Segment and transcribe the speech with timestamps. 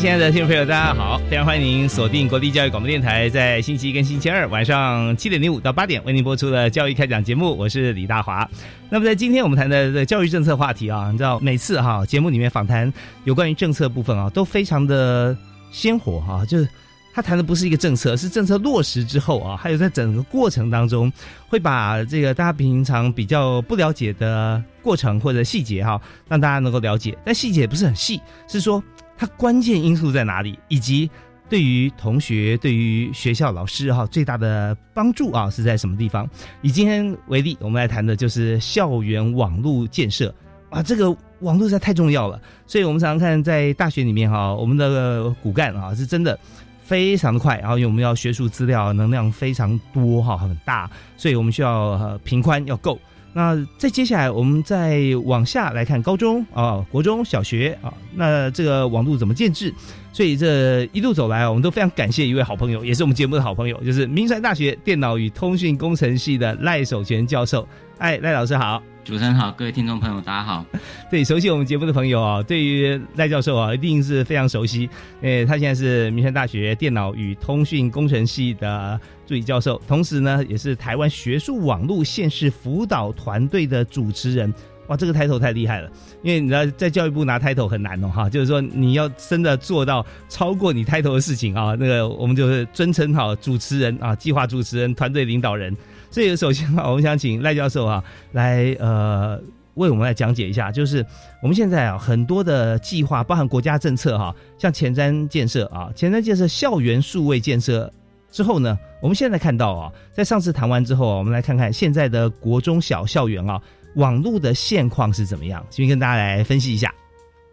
[0.00, 1.18] 亲爱的听众朋友，大家好！
[1.28, 8.48] 非常欢迎您锁定国立教育广播电台，在星期一跟星期二晚上七点零五到八点为您播出的教育开讲节目，我是李大华。
[8.88, 12.90] 那么在今天我们谈的这教育政策话题啊，你知道每次哈节目里面访谈
[13.24, 15.36] 有关于政策部分啊，都非常的
[15.70, 16.66] 鲜活哈，就是
[17.12, 21.12] 他谈的不是一个政策，是政策落实之后啊，还有在整个过程当中，
[21.46, 28.82] 会把这个大家平常比较不了解的过程或者细节哈，让大家能够了解，但细节不是很细，是说。
[29.20, 30.58] 它关键因素在哪里？
[30.68, 31.10] 以及
[31.46, 36.26] 对于同学、对于学校老师哈最大的帮助啊是在什么地方？
[36.62, 40.34] 以今天为例，我们来谈的就是校园网络建设
[40.70, 42.40] 啊，这个网络实在太重要了。
[42.66, 46.38] 所以我们常常看在大学里面哈，我们的骨干啊是真的
[46.82, 52.98] 非常的快，然后因为我们要学术资料能量非常多哈很大，所以我们需要频宽要够。
[53.32, 59.72] 那再接下来，我们再往下来看高中啊、国中小学啊，那这个网络怎么建制？
[60.12, 67.66] 所以这一路走来啊，我们都非常感谢一位好朋友，也是我们节目的好朋友，就是明传大学电脑与通讯工程系的赖守全教授。
[67.98, 68.82] 哎，赖老师好。
[69.10, 70.64] 主持人好，各位听众朋友，大家好。
[71.10, 74.88] 对，熟悉我们节目的朋友啊，对于赖教授啊，一定是非常熟悉。
[75.20, 84.54] 诶，他现在是民生大学电脑与通讯工程系的助理教授，同时呢，也是台湾学术网络现实辅导团队的主持人。
[84.86, 85.90] 哇，这个 title 太厉害了，
[86.22, 95.76] 因为你知道在教育部拿 title 很难哦，哈，就是说你要真的做到超过你 title 的事情啊，那个我们就是尊称好主持人啊，计划主持人、团队领导人。
[96.10, 99.40] 所以首先啊，我们想请赖教授啊来呃
[99.74, 101.06] 为我们来讲解一下，就是
[101.40, 107.90] 我们现在啊很多的计划，包含国家政策哈，像前瞻建设啊，前瞻建设校园数位建设
[108.30, 113.60] 之后呢，我们现在看到啊，在上次谈完之后啊，我们来看看现在的国中小校园啊
[113.94, 116.92] 网络的现况是怎么样，先跟大家来分析一下。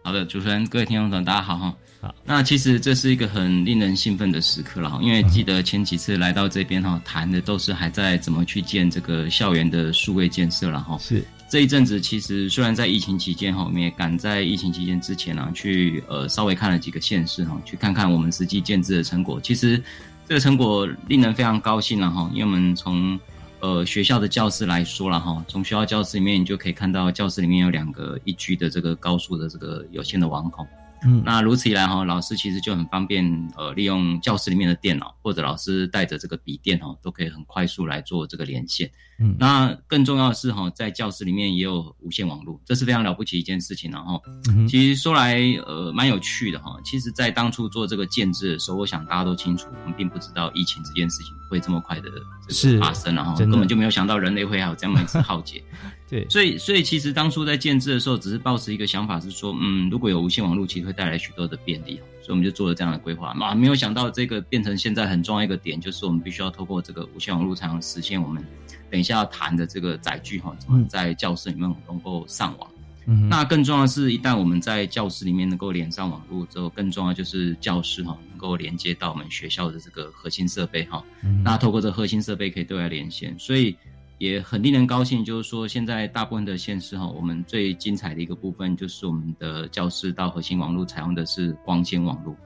[0.02, 1.74] 好的，主持人、各位听众朋友，大家好哈。
[2.00, 10.96] 好，那其实这是一个很令人兴奋的时刻了哈，因为记得前几次来到这边哈，谈的都是还在怎么去建这个校园的数位建设了哈。
[10.98, 19.40] 是这一阵子，其实虽然在疫情期间哈，我们也赶在疫情期间之前呢，去呃稍微看了几个县市哈，去看看我们实际建制的成果。
[19.40, 19.82] 其实
[20.28, 23.18] 这个成果令人非常高兴了哈，因为我们从
[23.58, 30.64] 呃学校的教室来说了哈，从学校教室里面你就可以看到教室里面有两个一居的这个高速的这个有线的网孔。
[31.04, 38.90] 嗯，那如此一来哈，老师其实就很方便，呃，利用教室里面的电脑，或者老师带着这个笔电哈，都可以很快速来做这个连线。
[39.20, 43.90] 嗯，那更重要的是哈，在教室里面也有无线网络，这是非常了不起一件事情。
[43.90, 44.22] 然后，
[44.68, 46.78] 其实说来呃蛮有趣的哈。
[46.84, 52.08] 其实，在当初做这个建制的时候，我想大家都清楚，我们并不知道疫情这件事情会这么快的
[52.48, 55.62] 是发生，然后根本就没有想到人类会还有这么一次浩劫。
[56.08, 63.36] 对，所以所以其实当初在建制的时候，只是抱持一个想法是说，嗯，如果有无线网络，其实会带来许多的便利，所以我们就做了这样的规划。
[63.38, 68.42] 啊，没有想到这个变成现在很重要一个点，就是我们必须要透过这个无线网络才能实现我们
[68.90, 72.70] 等一下要谈的这个载具哈，怎么在教室里面能够上网。
[73.04, 81.04] 嗯，那更重要的是，一旦我们在教室里面能够连上网络之后，更重要就是教室哈能够连接到我们学校的这个核心设备哈。
[81.44, 83.76] 那透过这核心设备可以对外连线，所以。
[84.18, 92.36] 也很令人高兴，就是说，现在大部分的县市哈，我们最精彩的一个部分就是我们的教室到核心网络采用的是光纤网络。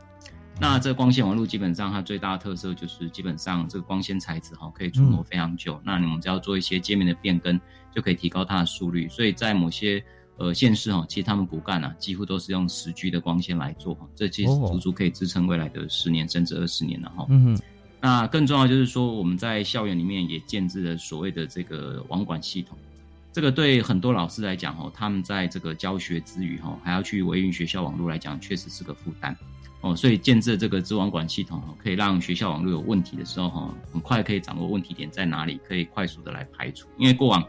[0.61, 5.81] 那这光纤网络基本上它最大的特色就是基本上这个光纤材质哈可以存活非常久。
[5.83, 7.59] 那你们只要做一些界面的变更，
[7.91, 9.09] 就可以提高它的速率。
[9.09, 10.05] 所以在某些
[10.37, 17.27] 呃县市哈，其实他们骨干啊几乎都是用十 G 的光纤来做哈，这其实足足可以支撑未来的十年甚至二十年了哈。
[17.31, 17.63] 嗯哼。
[18.03, 22.77] 那更重要就是说，我们在校园里面也建置了所谓的这个网管系统。
[23.33, 29.35] 这个对很多老师来讲哦，他们在这个教学之余哈，还要去维运学校网络来讲，确实是个负担
[29.83, 29.95] 哦。
[29.95, 36.89] 所以建设这个知网管系统哦，可以让学校网络有问题的时候哈，很快可以掌握问题点在哪里，可以快速的来排除。
[36.99, 37.43] 因为过往。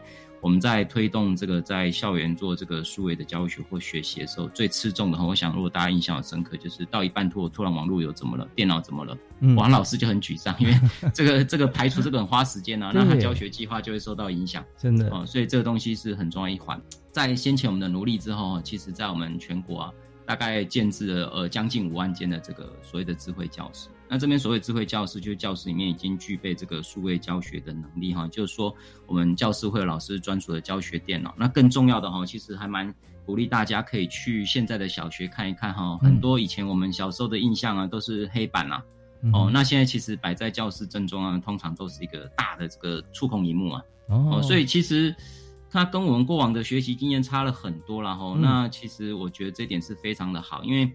[0.44, 9.16] 我们在推动这个在校园做这个数位的教学或学习的时候，最吃重的哈，我想如果大家印象深刻，就是到一半突突然网络有怎么了，电脑怎么了，
[9.56, 10.78] 王老师就很沮丧，因为
[11.14, 16.78] 这个这个排除这个很花时间啊，那他教学计划就会受到影响，真的哦，所以这个东西是很重要一环。
[17.10, 19.92] 在先前我们的努力之后，其实在我们全国啊，
[20.26, 23.88] 大概建制了呃将近五万间的这个所谓的智慧教室。
[24.14, 28.72] 那这边所谓智慧教室，就是教室里面已经具备这个数位教学的能力哈，就是说
[29.08, 31.34] 我们教室会有老师专属的教学电脑。
[31.36, 32.94] 那更重要的哈，其实还蛮
[33.26, 38.80] 鼓励大家可以去现在的小学看一看哈，很多以前我们小时候的印象啊，都是黑板啊，
[39.32, 45.12] 哦，那现在其实摆在教室正中啊，通常都是一个大的这个触控荧幕啊，哦，所以其实
[45.68, 48.36] 它跟我们过往的学习经验差了很多了哈。
[48.38, 50.88] 那其实我觉得这点是非常的好，因为。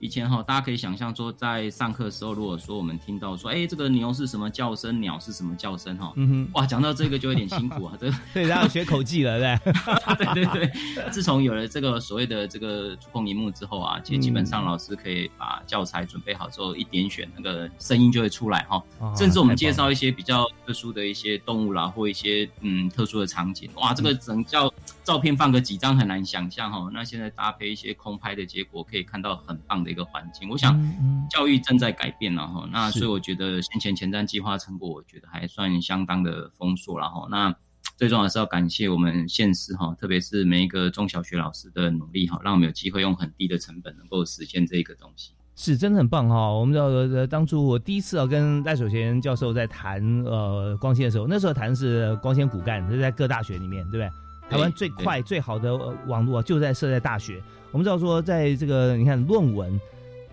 [0.00, 11.10] 以前哈，大家可以想象说，在上课的时候，如果说我们听到说，哎，这个牛是什么叫声，鸟是什么叫声，哈，嗯哼，哇，讲到这个就有点辛苦啊，这 对，然后学口技了，对对 对对。
[11.10, 18.82] 自从有了这个所谓的这个触控荧幕之后啊，其实基本上老师可以把教材准备好之后，一点选那个声音就会出来哈。
[19.14, 24.72] 甚至我们介绍一些比较特殊的一些动物啦，或一些嗯特殊的场景，哇，这个整叫
[25.04, 26.88] 照片放个几张很难想象哈。
[26.90, 29.90] 那现在搭配一些空拍的结果，可以看到很棒的。
[29.90, 30.80] 一个环境，我想
[31.28, 37.26] 教育正在改变了哈，那所以我觉得先前前瞻计划成果，我觉得还算相当的丰硕了哈。
[37.28, 37.52] 那
[37.96, 46.52] 最重要的是要感谢我们县市哈，特别是每一个中小学老师的努力哈，让我们有机会用很低的成本能够实现这个东西，是真的很棒哈。
[46.52, 54.08] 我们知道当初我第一次啊跟赖守贤教授在谈呃光纤的时候，那时候谈是光纤骨干是在各大学里面，对不对？
[54.50, 55.76] 台湾最快最好的
[56.08, 57.40] 网络啊就在设在大学。
[57.70, 59.80] 我们知道说，在这个你看论文，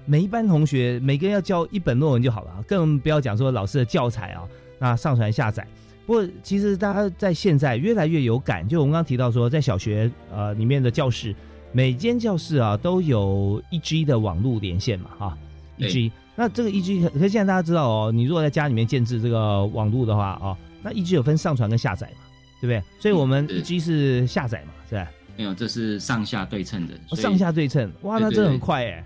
[0.06, 4.42] 每一班同学每个人要交一本论文就好了，更不要讲说老师的教材啊，
[4.80, 5.66] 那上传下载。
[6.08, 11.36] 不过其实大家在现在越来越有感，就我们刚刚提到说，在小学呃里面的教室，
[11.72, 15.38] 每间教室啊都有一 G 的网络连线嘛，哈，
[15.78, 16.12] 一 G。
[16.36, 22.27] 那这个一 G，可是现在大家知道哦，你如果在家里面建置这个网络的话哦，那一 G 有分上传跟下载嘛。
[22.60, 22.84] 对不对？
[23.00, 25.10] 所以我们一 G 是下载嘛，是吧？
[25.38, 27.16] 没有，这是上下对称的。
[27.16, 29.06] 上下对称，哇，那这很快哎，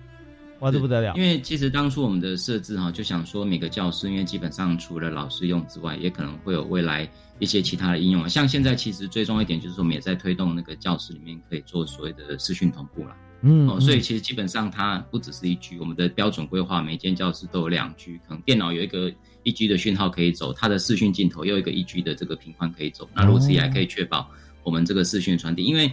[0.60, 1.14] 哇，这不得了。
[1.18, 7.06] 因为其实当初我们的设置哈，就想说每个教室，因为基本上除了老师用之外，也可能会有未来
[7.40, 8.28] 一些其他的应用啊。
[8.30, 13.14] 像现在其实最重要一点就是我们也在推动那个教室里面可以做所谓的视讯同步了。
[13.42, 19.12] 嗯，哦，所以其实基本上它不只是一 G，我们的标准规划每间教室都有两 G，可能电脑有一个。
[19.44, 24.30] 一 G 的讯号可以走，它的视讯镜头又一个一 G 的这个频宽可以走，那如此也可以确保
[24.62, 25.64] 我们这个视讯传递。
[25.64, 25.92] 因为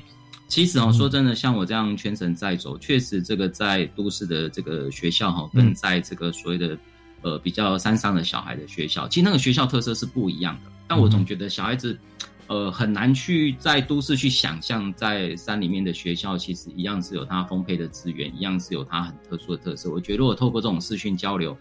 [0.48, 6.76] 其实哦，说真的，像我这样全程在走，确实这个在都市的这个学校哈，跟在这个所谓的
[7.22, 10.70] 呃比较山上的小孩的学校，其实那个学校特色是不一样的。
[10.86, 11.98] 但我总觉得小孩子
[12.48, 19.90] 呃很难去在都市去想象，在山里面的学校其实一样是有它丰沛的资源，一样是有它很特殊的特色。
[19.90, 21.56] 我觉得如果透过这种视讯交流。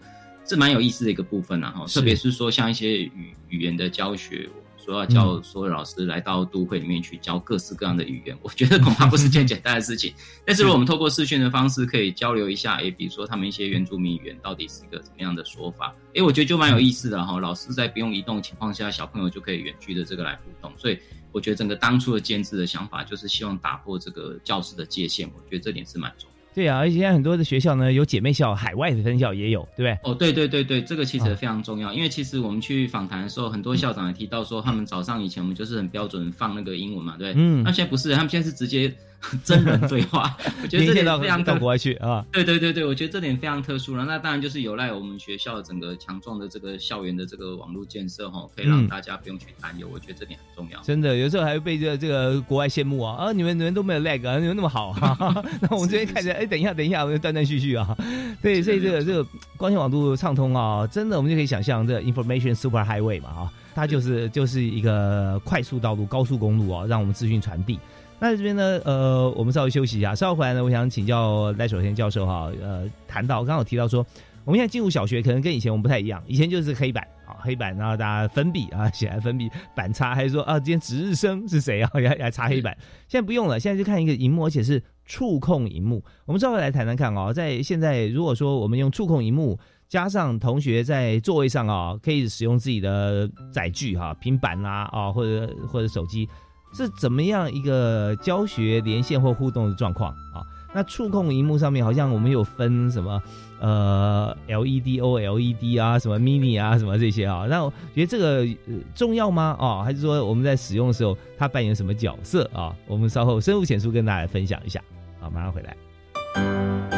[0.50, 4.48] 是蛮有意思的一个部分啊，哈，特别是说像一些语语言的教学，
[4.88, 10.14] 说要教所有老师来到都会里面去教各式各样的语言，我觉得恐怕不是件简单的事情。
[10.46, 17.38] 但是如果我们透过视讯的方式可以交流一下，哎，比如说他们一些原住民语言到底是一个怎么样的说法，哎，我觉得就蛮有意思的哈。
[17.38, 20.98] 老师在不用移动的情况下，小朋友就可以远距的这个来互动，所以
[21.32, 26.30] 我觉得整个当初的建制的想法就是希望打破这个教师的界限，我觉得这点是蛮重。
[26.58, 30.10] 对啊，而且现在很多的学校呢，有姐妹校，海外的分校也有，对不对？
[30.10, 38.92] 哦，对对对对，这个其实非常重要，因为其实我们去访谈的时候，很多校长也提到说，他们早上以前我们就是很标准放那个英文嘛，对，嗯，那现在不是，他们现在是直接。
[39.44, 42.24] 真人对话， 我觉得这点非常到国外去啊！
[42.30, 44.04] 对对对对，我觉得这点非常特殊了。
[44.04, 49.88] 那当然就是有赖我们学校整个强壮的这个校园的这个网络建设哈，可以让大家不用去担忧。
[49.92, 50.80] 我觉得这点很重要。
[50.82, 53.16] 真的，有时候还会被这这个国外羡慕啊！
[53.16, 54.94] 啊，你们你们都没有 lag，你们那么好。
[55.60, 57.96] 那我们这边看起来，哎，等一下，等一下，我们断断续续啊。
[58.42, 59.24] 对，所以这个这个
[59.56, 67.78] 光纤网络畅通啊，真的我们就可以想象，这 information super highway 嘛啊，它就是就是一个快速道路、高速公路啊，让我们资讯传递。
[68.20, 74.04] 那这边呢，呃，我们稍微休息一下，稍后回来呢，我想请教赖守天教授哈，呃，谈到刚好提到说，
[74.44, 82.76] 我们现在进入小学可能跟以前我们不太一样，以前就是黑板啊，黑板，然后大家粉笔啊，写来粉笔板擦，还是说啊，今天值日生是谁啊，要来擦黑板，
[83.06, 86.04] 现在不用了，现在就看一个荧幕，而且是触控荧幕。
[86.26, 96.28] 我们稍后来谈谈看哦，在现在如果说我们用触控荧幕，加上同学在座位上啊，可以使用自己的载具哈，平板啦啊，或者或者手机。
[96.70, 100.44] 是怎么样一个教学连线或互动的状况啊？
[100.74, 103.18] 那触控荧幕上面好像我们有分什么
[103.58, 107.46] 呃 LED、OLED 啊，什么 Mini 啊，什么这些啊？
[107.48, 108.46] 那我觉得这个
[108.94, 109.56] 重要吗？
[109.58, 112.76] 啊，还是说我们在使用的时候它扮演什么角色啊？
[112.86, 114.78] 我们稍后深入浅出跟大家分享一下。
[115.20, 116.97] 好，马上回来。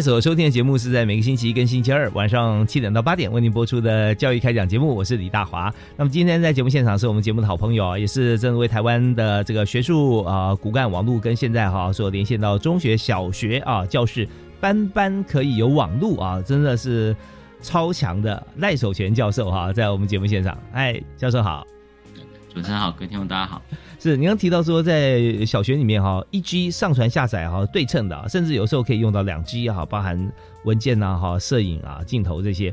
[0.00, 5.72] 所收听的节目是在每个星期一跟星期二晚上七点到八点为您播出的教育开讲节目，我是李大华。
[5.96, 14.28] 那么今天在节目现场是我们节目的好朋友，也是正为台湾的这个学术啊骨干网络跟现在哈所连线到中学、小学啊教室
[14.60, 17.14] 班班可以有网络啊，真的是
[17.60, 21.66] 超强的赖守全教授哈，在我们节目现场，哎，教授好，
[22.54, 23.62] 主持人好，各位听众大家好。
[24.00, 30.32] 是，你刚提到说，在小学里面哈，一 G 上传下载哈，对称的，甚至有时候可以用到两 G 哈，包含
[30.64, 32.72] 文件呐哈、摄影啊、镜头这些。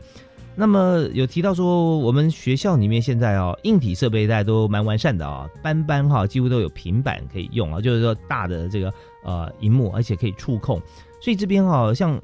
[0.56, 8.94] 那么有提到说，我们学校里面现在哦，硬体设备大家都蛮完善的啊，班班哈几乎都有平板可以用啊，就是说大的这个
[9.26, 10.82] 呃荧幕，而且可以触控。
[11.22, 12.20] 所以这边哈，像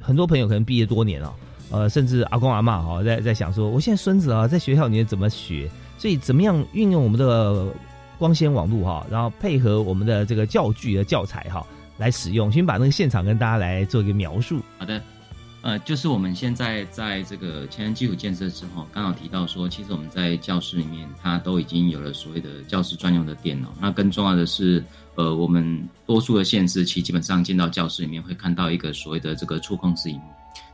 [0.00, 1.34] 很多朋友可能毕业多年了，
[1.70, 5.70] 呃，甚至阿公阿妈哈在在想说，我现在孙子啊在学校里面怎么学？
[6.00, 7.72] 所以怎么样运用我们的。
[8.20, 11.66] 光纤网络哈，然后配合我们的这个教具的教材哈
[11.96, 14.60] 来使用，先把那个现场跟大家来做一个描述。
[14.76, 15.02] 好的，
[15.62, 23.72] 呃，就是我们现在在这个前人基础建设之后，刚好提到说，其实我们在教室里面，它都已经有了所谓的教室专用的电脑。
[23.80, 30.24] 那更重要的是，呃，我们多数的县市其基本上进到教室里面会看到一个所谓的这个触控式荧幕。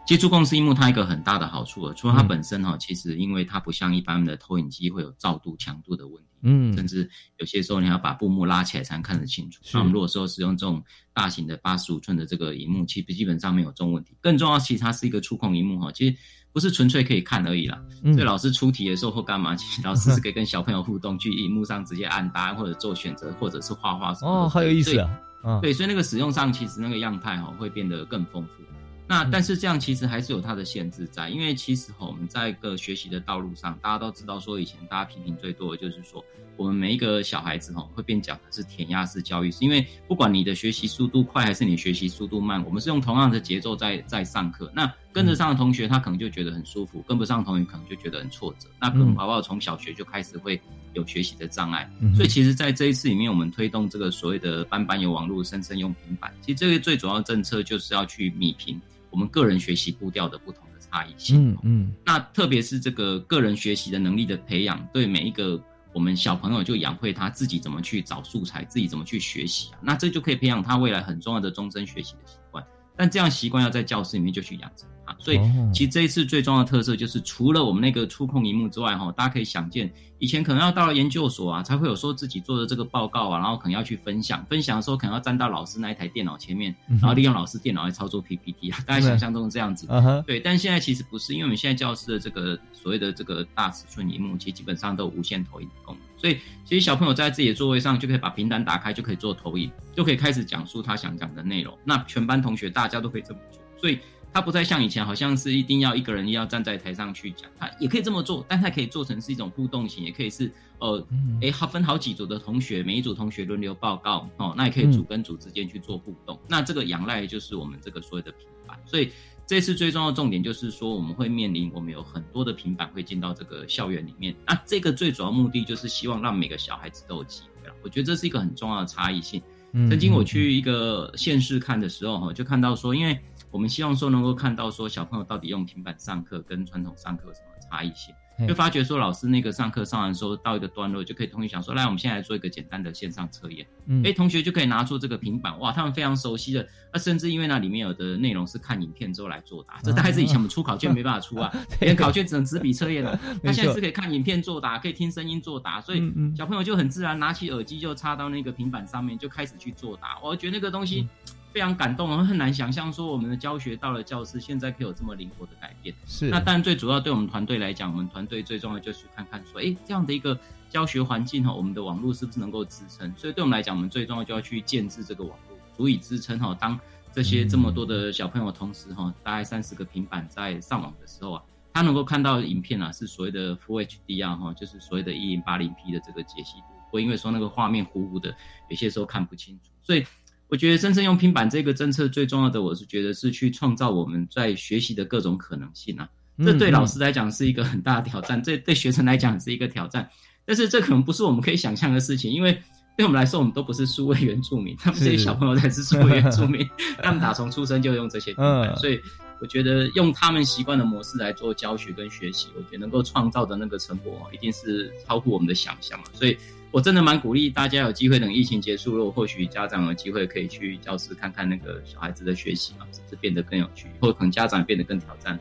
[0.07, 6.31] 其实触控式荧幕它一个很大的好处啊，除了它本身哈，其实因为它不像一般的投影机会有照度、强度的问题。
[6.43, 9.61] 嗯，甚至有些时候你要把布幕拉起来才能看得清楚。
[9.73, 10.81] 那我们如果说使用这种
[11.13, 14.15] 大型的八十五寸的这个荧幕，其实基本上没有这种问题。
[14.21, 16.17] 更重要，其实它是一个触控荧幕哈，其实
[16.53, 17.83] 不是纯粹可以看而已啦。
[18.03, 24.45] 所以老师出题的时候或干嘛，其实老师是可以跟小朋友互动，去荧幕上直接按答案或者做选择，或者是画画什么。
[24.45, 25.61] 哦，好有意思啊！
[25.61, 28.63] 对，所以那个使用上其实那个样态哈会变得更丰富。
[29.09, 36.25] 那但是这样其实还是有它的限制在，因为其实哈我们在一个学习的道路上，大家都知道说以前大家批评最多的就是说。
[36.59, 44.73] 我们每一个小孩子哈，会变讲的是填鸭式教育，是因为不管你的学习速度快还是你学习速度慢，我们是用同样的节奏在在上课。
[44.75, 48.71] 那跟得上的同学他可能就觉得很舒服，跟不上同学可能就觉得很挫折。
[48.81, 50.59] 那可能宝宝从小学就开始会
[50.95, 51.87] 有学习的障碍。
[52.15, 56.33] 所以其实在这一次里面，我们推动这个所谓的班班有网络，生生用平板。
[56.41, 58.81] 其实这个最主要的政策就是要去米平
[59.17, 61.51] 我们个人学习步调的不同的差异性。
[61.51, 61.93] 嗯嗯。
[62.05, 65.59] 那特别是这个个人学习的能力的培养，对每一个。
[65.95, 69.79] 我们小朋友就养会他自己怎么去找素材，自己怎么去学习啊？
[69.81, 72.63] 那这就可以培养他未来很重要的终身学习的习惯。
[72.95, 75.17] 但这样习惯要在教室里面就去养成啊。
[75.19, 75.41] 所以
[75.73, 88.79] 其实这一次最重要的特色就是，除了我们那个触控荧幕之外，哈，大家可以想见，以前可能要到了研究所啊，才会有说自己做的这个报告啊，然后可能要去分享，分享的时候可能要站到老师那一台电脑前面，然后利用老师电脑来操作 PPT 啊。
[88.87, 89.87] 大家想象中这样子，
[90.27, 90.39] 对。
[90.39, 92.59] 但现在其实不是，因为我们现在教室的这个。
[92.73, 101.77] 所谓的这个大尺寸荧幕，其实基本上都有无线投影的功能，所以其实小朋友在自己的座位上就可以把平板打开，就可以做投影，就可以开始讲述他想讲的内容。
[101.83, 103.99] 那全班同学大家都可以这么做，所以
[104.33, 111.07] 他不再像以前，好像是一定要一个人要站在台上去讲，他也可以这么做，但他可以做成是一种互动型，也可以是呃，
[111.41, 116.39] 哎，好分好几组的同学，每一组同学轮流报告哦，那也可以组跟组之间去做互动。
[116.49, 119.11] 那这个仰赖就是我们这个所谓的平板，所以。
[119.49, 124.35] 这次最重要的重点就是说，我们会面临我们有很多的平板会进到这个校园里面。
[124.45, 127.71] 那这个最主要目的就是希望让每个小孩子都有机会。
[127.81, 129.41] 我觉得这是一个很重要的差异性。
[129.73, 133.17] 曾经我去一个县市看的时候，哈，就看到说，因为。
[133.57, 138.15] 我们希望说能够看到说小朋友到底用平板上课跟传统上课有什么差异性。
[138.47, 143.67] 就发觉说老师那个上课上完之后到一个段落，就可以同学想说，来我们现在来做一个简单的线上测验。
[143.87, 146.69] 嗯哎，同学就可以拿出这个平板，哇，他们非常熟悉的。
[146.93, 153.19] 那甚至因为那里面有的内容是看影片之后来作答，这大概是以前我们出考卷没办法出啊， 连考卷只能纸笔测验 了。
[153.43, 156.03] 他现在是可以看影片作答，可以听声音作答，所以
[156.37, 160.19] 小朋友就很自然拿起耳机就插到那个平板上面，就开始去作答。
[160.23, 165.95] 我觉得那个东西嗯非常感动，我很难想象说我们的教学到了教室，现在可以有这么灵活的改变。
[166.07, 173.11] 是那当然，最主要对我们团队来讲，我们团队最重要就是看看说，哎，这样的一个教学环境哈，我们的网络是不是能够支撑？
[173.17, 176.55] 所以对我们来讲，我们最重要就要去建制这个网络，足以支撑哈。
[176.61, 176.79] 当
[177.11, 188.37] 这些这么多的小朋友同时哈，大概三十个平板在上网的时候啊，他能够看到影片啊，是所谓的 Full HD 啊哈，就是所谓的一零八零 P 的这个解析度，不会因为说那个画面糊糊的，
[188.69, 190.05] 有些时候看不清楚，所以。
[190.49, 196.09] 我觉得真正用平板这个政策最重要的，我是觉得是去创造我们在学习的各种可能性啊。
[196.39, 200.09] 这对老师来讲是一个很大的挑战，这对学生来讲是一个挑战。
[200.45, 202.53] 但是这可能不是我们可以想象的事情，因为
[202.97, 206.65] 对我们来说，我们都不是数位原住民，他们这些小朋友才是数位原住民，
[207.03, 209.01] 他们打从出生就用这些平板，嗯所以
[209.41, 216.05] 我觉得用他们习惯的模式来做教学跟学习，我觉得能够创造的那个成果，一定是超乎我们的想象了。
[216.13, 216.37] 所以
[216.77, 225.41] 我真的蛮鼓励大家有机会，等疫情结束了，或许家长有机会可以去教室看看那个小孩子的学习啊，是不是变得更有趣，或可能家长也变得更挑战。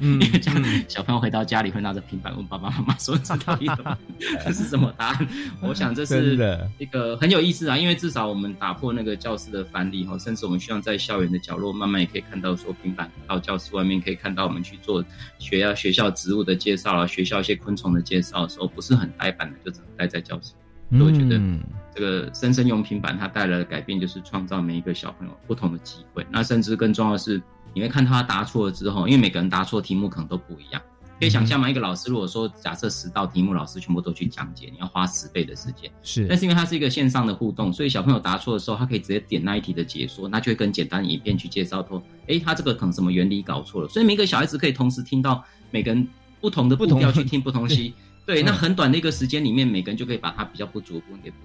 [0.00, 3.98] 嗯因为这样小朋友回到家里会拿着平板问爸爸妈妈说：“这到底怎么
[4.44, 5.28] 这是什么答案？”
[5.60, 6.34] 我想这是
[6.78, 15.04] 一个很有意思啊，因为至少我们打破那个教室的藩篱哈，甚至我们希望在校园的角落慢慢也可以看到说平板到教室外面可以看到我们去做
[15.38, 20.52] 学校学校植物的介绍啊，学校一些昆虫的介绍的时候，不是很呆板的，就只能待在教室。
[20.90, 21.60] 所以我觉得嗯
[21.94, 26.26] 这个深深用平板它带来的改变，就是创造每一个小朋友不同的机会。
[26.30, 27.42] 那甚至更重要的是，
[27.78, 30.82] 你会看他答错了之后，因为每个人答错题目可能都不一样。
[31.20, 31.70] 可以想象吗？
[31.70, 35.90] 一个老师如果说假设十道题目，老师全部都去讲解，你要花十倍的时间。
[36.02, 43.88] 是但是因为它是一个线上的互动，所以小朋友答错的时候，他可以直接点那一题的解说，那就会跟简单的影片去介绍说，诶，他这个可能什么原理搞错了。
[43.88, 46.06] 所以每个小孩子可以同时听到每个人
[46.40, 47.94] 不同的步调去听不同东西。
[48.24, 51.36] 对，嗯那很短的一个时间里面，每个人就可以把他比较不足的部分给补。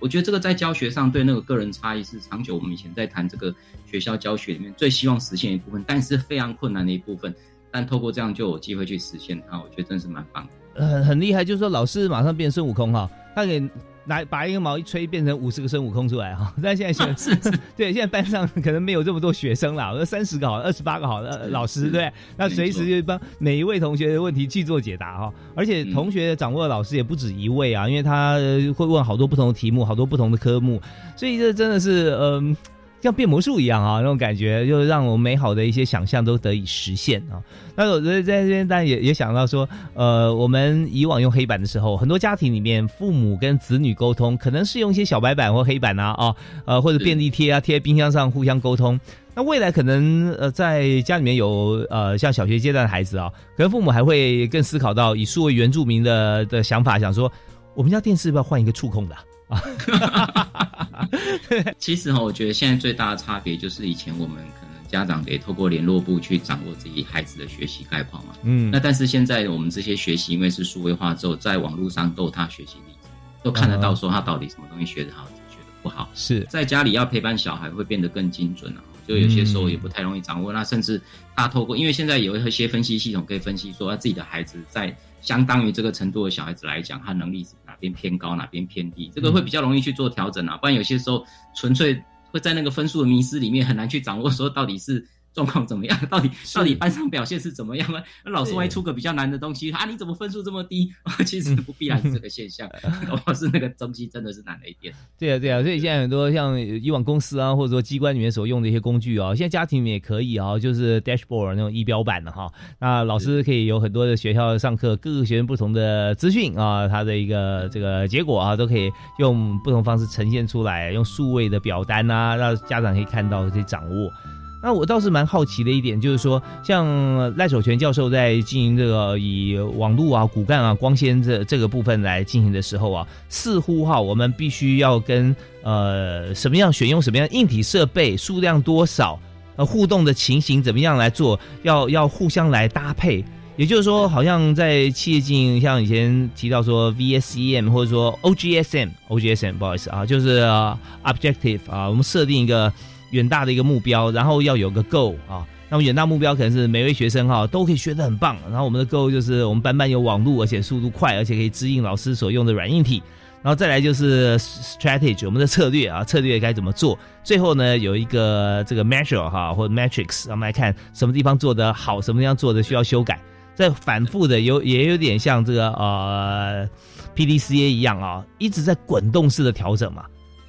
[0.00, 7.34] 我觉得这个在教学上对那个个人差异是长久我们以前在谈这个学校教学里面最希望实现一部分，但是非常困难的一部分。
[7.70, 10.86] 但透过这样就有机会去实现它，我觉得真是蛮棒的。
[10.86, 13.60] 很很厉害，就是说老师马上变孙悟空哈，他给
[14.08, 16.52] 拿把一个毛一吹，变成五十个孙悟空出来哈。
[16.60, 22.10] 但现在现是是， 对，现在班上可能没有这么多学生了，我说三十个好，二十八个好的老师，对？
[22.36, 25.32] 那随时就帮每一位同学的问题去做解答哈。
[25.54, 30.80] 而且嗯同学掌握的老师也不止一位啊，因为他呃会问好多不同的题目，好多不同的科目，
[31.14, 32.56] 所以这真的是嗯。
[33.00, 37.42] 像变魔术一样啊，那种感觉，就让我们美好的一些想象都得以实现啊。
[37.76, 46.34] 那我觉得在这边当然也也想到说，呃，我们以往用黑板的时候，很多家庭里面父母跟子女沟通，可能是用一些小白板或黑板啊，啊，
[46.64, 48.98] 呃，或者便利贴啊，贴在冰箱上互相沟通。
[49.34, 57.30] 那未来可能呃，在家里面有呃像小学阶段的孩子啊，可能父母还会更思考到以数位原住民的的想法，想说
[57.76, 59.22] 我们家电视要不要换一个触控的啊？
[61.78, 68.34] 其实哈，我觉得现在最大的差别就是以前我们可能家长得透过联络部去掌握自己孩子的学习概况嘛。
[68.42, 73.08] 嗯那但是现在我们这些学习，因为是数位化之后，在网络上都有他学习例子，
[73.42, 76.08] 都看得到说他到底什么东西学得好，学得不好。
[76.14, 80.52] 是在家里要陪伴小孩会变得更精准啊，就有些时候也不太容易掌握。
[80.52, 81.00] 那甚至
[81.34, 90.56] 他透过，因为现在有一些分析系统可以分析说，他自己的孩子在相当于这个程度的小孩子来讲，他能力是哪边偏高，哪边偏低，这个会比较容易去做调整啊。
[90.56, 95.06] 不然有些时候纯粹会在那个分数的迷失里面很难去掌握说到底是。
[95.32, 95.98] 状况怎么样？
[96.10, 98.02] 到底到底班上表现是怎么样呢？
[98.24, 100.92] 那 老师万一出个比较难的东西啊，你怎么分数这么低？
[101.26, 102.68] 其实不必然是这个现象，
[103.08, 104.92] 搞不好是那个东西真的是难了一点。
[105.18, 112.50] 对啊，对啊，所以现在很多像以往公司啊，或者说机关里面所用的一些工具啊，现在家庭里面也可以啊，就是 dashboard 那种仪表板的哈。
[112.80, 124.12] 那老师可以有很多的学校上课，各个学生不同的资讯啊，他的一个这个结果啊，都可以用不同方式呈现出来，用数位的表单啊，让家长可以看到，可以掌握。
[124.60, 139.18] 那我倒是蛮好奇的一点，就是说，像赖守全教授在进行这个以网络啊、骨干啊、光纤这这个部分来进行的时候啊，似乎哈，我们必须要跟呃什么样选用什么样硬体设备，数量多少，
[139.56, 143.24] 呃互动的情形怎么样来做，要要互相来搭配。
[143.56, 152.72] 也就是说，好像在企业经营，像以前提到说 VSEM 或者说 OGSM，OGSM 不好意思啊，就是、呃 objective 啊，我们设定一个
[153.10, 155.46] 远大的一个目标，然后要有个 g o 啊。
[155.70, 163.02] 那么远大目标可能是每位学生哈都可以学得很棒，然后我们的 g o 就是我们班班有网络，而且速度快，而且可以支应老师所用的软硬体。
[163.40, 166.98] 然后再来就是 strategy，我们的策略啊，策略该怎么做？
[167.22, 173.20] 最后呢，有一个这个 measure 哈，或者 metrics，我们来看什么地方做得好，什么地方做的需要修改。
[173.54, 176.68] 在反复的有也有点像这个呃
[177.14, 180.04] PDCA 一样啊，一直在滚动式的调整嘛。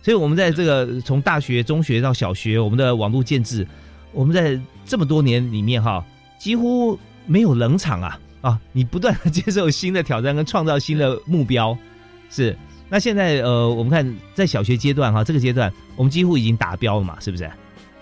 [0.10, 3.64] 所以我们在这个从大学、中学到小学，我们的网络建制，
[4.12, 6.04] 我们在这么多年里面哈，
[6.40, 8.60] 几乎没有冷场啊啊！
[8.72, 11.78] 你不断的接受新的挑战跟创造新的目标，
[12.32, 12.58] 是。
[12.90, 17.48] 那现在呃，我们看在小学阶段哈，这个阶段我们几乎已经达标了嘛，是不是？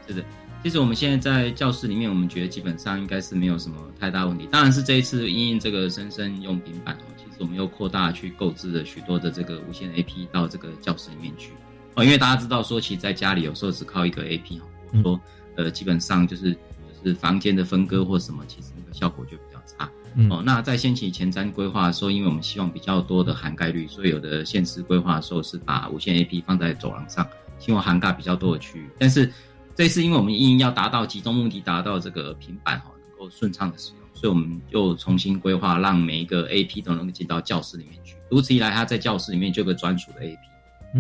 [0.07, 0.23] 是的。
[0.63, 4.47] 其实我们现在在教室里面，我们觉得基本上应该是没有什么太大问题。
[4.49, 11.51] 当然是这一次因应这个生生用平板哦，其实我们又扩大去购置了许多的这个无线 AP 到这个教室里面去
[11.97, 15.19] 哦，因为大家知道说，其实在家里有时候只靠一个 AP 哦，说
[15.55, 19.89] 呃基本上就是就是房间的分割或什么，其实那个效果就比较差。
[20.29, 27.27] 哦，那在掀起前瞻规划的时候，因为我们希望比较多的涵盖率，所以有的现实规划的时候是把无线 AP 放在走廊上，
[27.59, 28.89] 希望涵盖比较多的区域。
[28.99, 29.31] 但是
[29.75, 38.15] 这次因为我们因要达到集中目的，达到这个平板哈能够顺畅的使用，所以我们就重新规划，让每一个 AP 都能够进到教室里面去。
[38.29, 40.37] 如此一来，它在教室里面就有个专属的 AP，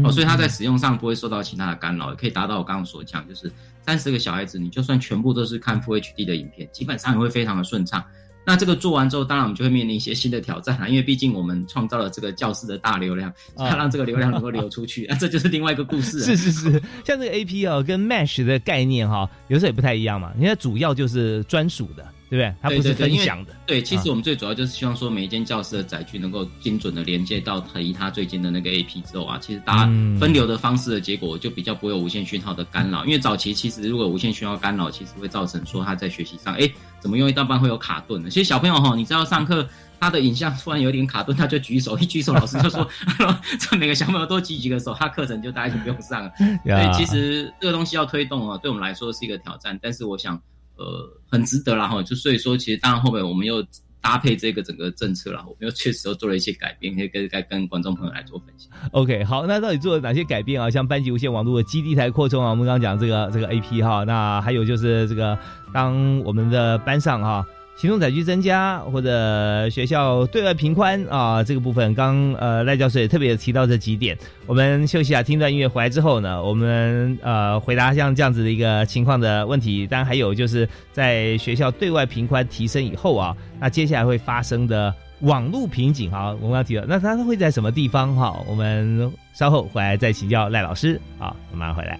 [0.03, 8.03] 哦，所以它在使用上不会受到其他的干扰，也可以达到我刚刚所讲，就是三十个小孩子，你就算全部都是看 Full HD 的影片，基本上也会非常的顺畅。
[8.45, 16.19] 那这个做完之后，当然我们就会面临一些新的挑战啊，因为毕竟我们创造了这个教室的大流量， 它让这个流量能够流出去，那这就是另外一个故事。
[16.23, 16.71] 是是是，
[17.03, 20.31] 像这个 A P 啊，跟 Mesh 的概念哈，有时候也不太一样嘛。
[20.37, 22.05] 因为主要就是专属的。
[22.29, 22.53] 对不对？
[22.61, 23.55] 它不是分享的。
[23.65, 29.83] 对，其实我们最主要就是希望说，每一间教室的载具能够精准的连接到离它最近的那个 AP 之后啊，其实大家
[30.19, 33.05] 分流的方式的结果就比较不会有无线讯号的干扰。
[33.05, 38.29] 因为早期其实如果无线讯号干扰，其实会造成说他在学习上，哎，怎么用一大半会有卡顿呢？
[38.29, 39.67] 其实小朋友哈，你知道上课
[39.99, 42.87] 他的影像突然有点卡顿，他就举手，一举手老师就说，
[43.59, 46.31] 这每个小朋友都举几个手，他课程就大家就不用上了。
[46.65, 50.39] 所以其实这个东西要推动啊，对我们来说是一个挑战，但是我想。
[50.77, 53.65] 呃，很值得啦哈，就所以说，其实当然后面我们又
[53.99, 58.71] 搭配这个整个政策啦，我们又确实又做了一些改变，可以跟跟观众朋友来做分享。
[58.91, 60.69] OK，好，那到底做了哪些改变啊？
[60.69, 65.37] 像班级无线网络的基地台扩充啊，我们刚刚讲这个这个 AP 哈，那还有就是这个
[65.73, 67.45] 当我们的班上哈。
[67.77, 74.17] 行动载具增加，或者学校对外频宽啊，这个部分刚呃赖教授也特别提到这几点。
[74.47, 79.85] 我们休息下，听段音乐回来之后呢，我们呃回答像这样子的一个情况的问题。
[79.85, 88.43] 当然还有就是在学校对外频宽提升以后啊，那接下来会发生的网络瓶颈啊，我们要提到，那它会在什么地方哈？
[88.47, 91.99] 我们稍后回来再请教赖老师啊，我马上回来。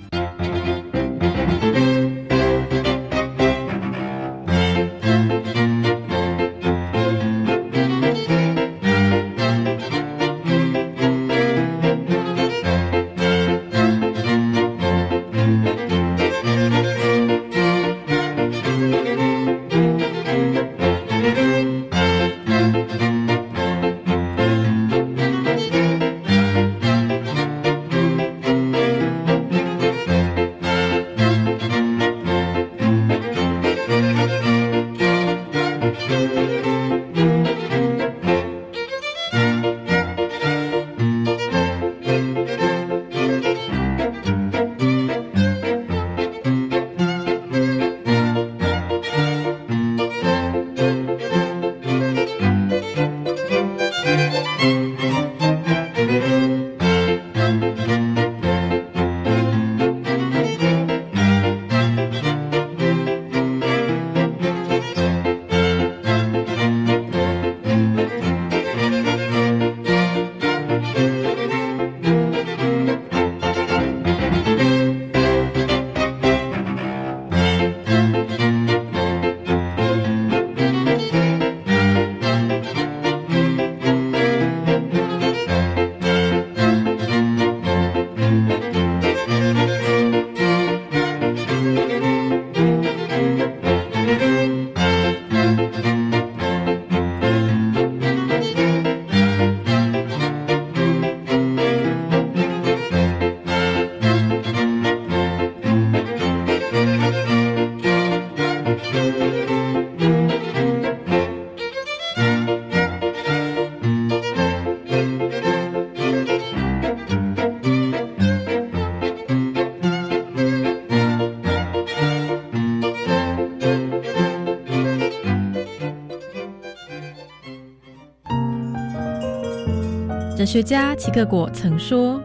[130.47, 132.23] 学家齐克果曾说：“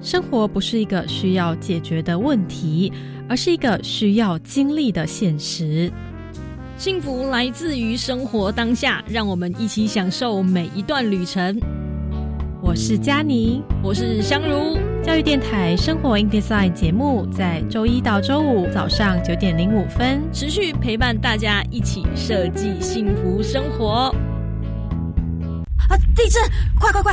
[0.00, 2.92] 生活不是一个需要解决的问题，
[3.28, 5.90] 而是一个需要经历的现实。
[6.76, 11.60] 幸福来自于生活当下，让我们一起享受每一段旅程。”
[12.62, 14.78] 我是佳妮，我是香茹。
[15.02, 24.14] 教育电台《生活 in Design》节目在周一到周五早上九点零五分持续陪伴大家一起设计幸福生活。
[25.88, 25.98] 啊！
[26.14, 26.40] 地震！
[26.78, 27.12] 快快快，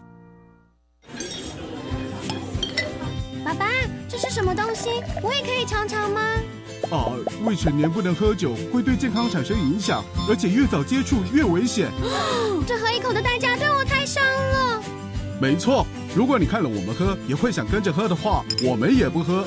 [4.31, 4.89] 什么东西？
[5.21, 6.21] 我也可以尝尝吗？
[6.89, 7.11] 啊，
[7.43, 11.89] 未成年不能喝酒，会对健康产生影响，而且越早接触越危险。
[12.65, 14.81] 这喝一口的代价对我太伤了。
[15.41, 19.45] 没错，如果你看了我们喝，也会想跟着喝的话，我们也不喝。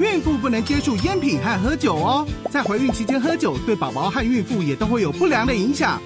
[0.00, 6.02] 孕妇不能接触烟品和喝酒哦，在怀孕期间喝酒，对宝宝和孕妇也都会有不良的影响。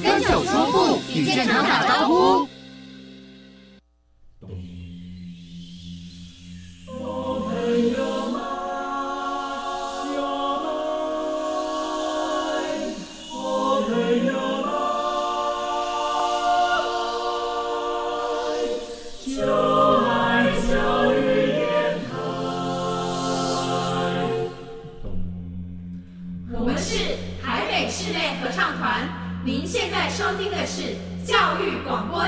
[0.00, 2.48] 跟酒说不，与健康打招呼。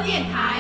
[0.05, 0.52] 电台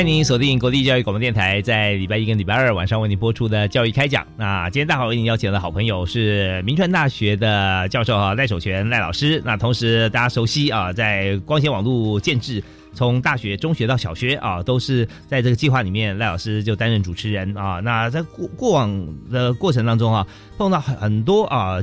[0.00, 4.26] 欢迎您锁定国立教育广播电台，在礼拜一跟礼拜二晚上为您播出的教育开讲。
[4.34, 9.42] 那今天大好为您邀请的好朋友是民传大学的教授啊赖守全赖老师。
[9.44, 17.80] 那同时大家熟悉啊，在光纤网络建制，从大学、中学到小学啊，都是在这个计划里面，赖老师就担任主持人啊。
[17.80, 21.76] 那在过过往的过程当中啊，碰到很多啊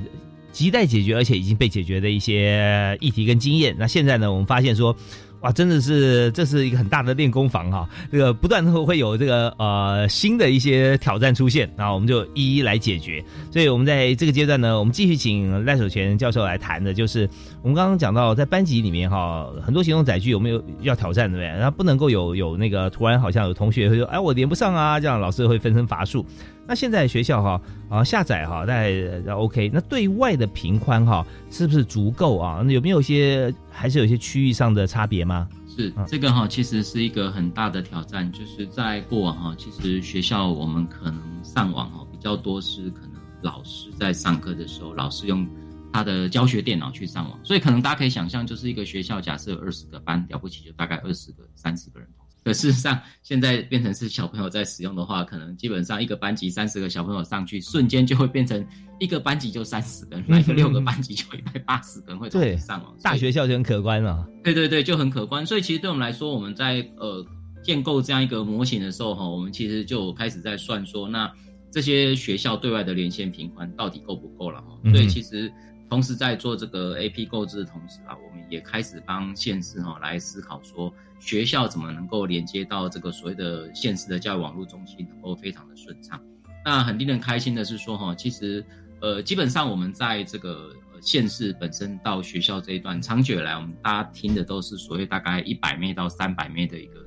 [0.51, 3.75] 亟待解决而且已经被解决的一些议题跟经验。
[3.77, 4.97] 那现在呢，我们发现说。
[5.41, 7.87] 哇，真的是这是一个很大的练功房哈！
[8.11, 13.23] 这个不断会会有这个呃新的一些挑战出现，那我们就一一来解决。
[13.51, 17.29] 所以，我们在这个阶段呢，我们继续请赖守全教授来谈的，就是
[17.61, 21.47] 我们刚刚讲到在班级里面哈，很多行动载具有没有要挑战对不对？
[21.47, 26.25] 然后不能够有有那个突然好像有同学会说，哎，我连不上啊，这样老师会分身乏术。
[26.67, 32.61] 那现在学校哈啊下载哈大概 OK，那对外的频宽哈是不是足够啊？
[32.67, 35.47] 有没有一些还是有一些区域上的差别吗？
[35.67, 38.29] 是这个哈，其实是一个很大的挑战。
[38.31, 43.11] 就是在过往哈，其实学校我们可能上网哈比较多是可能
[43.43, 45.47] 老师在上课的时候，老师用
[45.93, 52.09] 他的教学电脑去上网，所以可能大家可以想象，就是一个学校假设有二十个班，了不起就大概二十个、三十个人。
[52.43, 58.65] 可事实上，现在变成是小朋友在使用的话，可能基本上一个班级三十个小朋友上去，瞬间就会变成
[58.99, 62.95] 一个班级就三十个人，来个六个班级就一百八十个人会同时上网。
[63.03, 64.25] 大学校就很可观了。
[64.43, 65.45] 对对对，就很可观。
[65.45, 67.25] 所以其实对我们来说，我们在呃
[67.63, 71.29] 建构这样一个模型的时候，哈，我们其实就开始在算说，那
[71.69, 74.61] 这些学校对外的连线频宽到底够不够了？
[74.61, 75.51] 哈，所以其实。
[75.89, 86.21] 同时在做这个 A P 购置的同时啊，我们也开始帮县市哈来思考说，学校怎么能够连接到这个所谓的县市的教育网络中心，能够非常的顺畅。
[86.65, 88.65] 那很令人开心的是说哈，其实
[88.99, 97.06] 呃基本上我们在这个县市本身到学校这一段，长久以来我们大家听的都是所谓大概一百 m 到三百 m 的一个。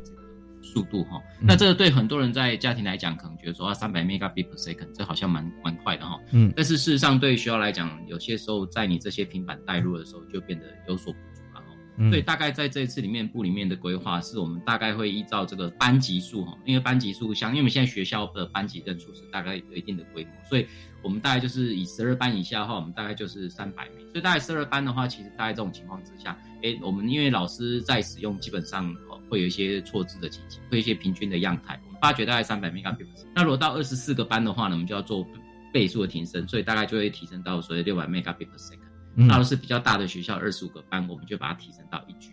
[0.73, 6.17] 速度哈，那这个对很多人在家庭来讲，可能觉得说啊，三百 megabit per second，这好像蛮蛮快的哈。
[6.31, 12.09] 嗯，但是事实上对学校来讲，有些时候在你这些平板带入的时候，就变得有所不足了哈。
[12.09, 20.67] 所以大概在这一次里面部里面的规划，是我们大概会依照这个班级数哈，因为班级数像，因为我们现在学校的班级人数是大概有一定的规模，所以
[21.03, 24.07] 我们大概就是以十二班以下的话，我们大概就是三百名。
[24.11, 28.95] 所以大概十二班的话，其实大概这种情况之下，哎，我们因为老师在使用，基本上。
[29.31, 31.81] 会有一些错字的情形，会一些平均的样态。
[31.87, 33.07] 我们发觉大概三百 megabit。
[33.35, 35.27] 那如果到二十四个班的话呢，我们就要做
[35.73, 38.81] 倍数的提升，所以大概就会提升到所谓六百 megabit per second。
[39.15, 42.33] 那如果是比较大的学校，二十五个班，我们就把它提升到一 G。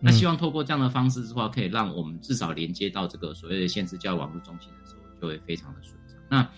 [0.00, 6.16] 那希望透过这样的方式的话，可以让我们至少连接到这个所谓的现实教育网络中心的时候，就会非常的顺畅。
[6.28, 6.48] 那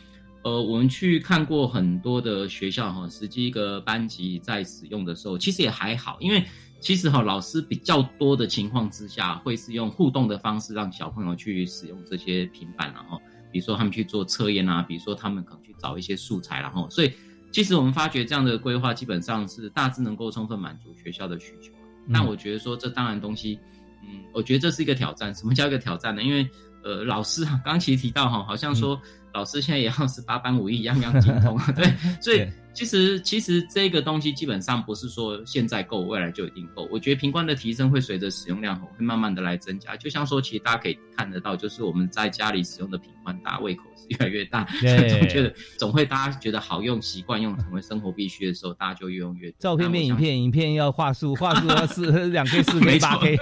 [0.42, 6.44] 呃，我们去看过很多的学校哈，实际一个班级在使用的时候，其实也还好，因为
[6.81, 17.12] 其实哈，老师比较多的情况之下，会是用互动的方式让小朋友去使用这些平板，然后比如说他们去做测验啊，比如说他们可能去找一些素材，然后所以
[17.51, 21.73] 其实我们发觉这样的规划基本上是大致能够充分满足学校的需求。
[22.07, 23.59] 那我觉得说，这当然东西，
[24.03, 25.35] 嗯，我觉得这是一个挑战。
[25.35, 26.23] 什么叫一个挑战呢？
[26.23, 26.49] 因为，
[26.83, 28.99] 呃，老师啊，刚刚其实提到哈，好像说
[29.35, 32.47] 老师现在也要是八般武艺，样样精通，对， 所以
[32.79, 36.88] 其实其实这个东西基本上不是说现在够，未来就一定够。
[36.93, 39.97] 我觉得频宽的提升会随着使用量会慢慢的来增加。
[39.97, 44.07] 就像说，其实大家可以看得到，就是我们在家里使用的频宽，大家胃口是。
[44.09, 44.64] 越来越大，
[45.11, 49.53] 总觉得总会大家觉得好用、习惯用，成为生活必须的时候，大家就越用越。
[49.59, 53.37] 照片变影片，影片要画素，画素要四 两 K、四 K、八 K，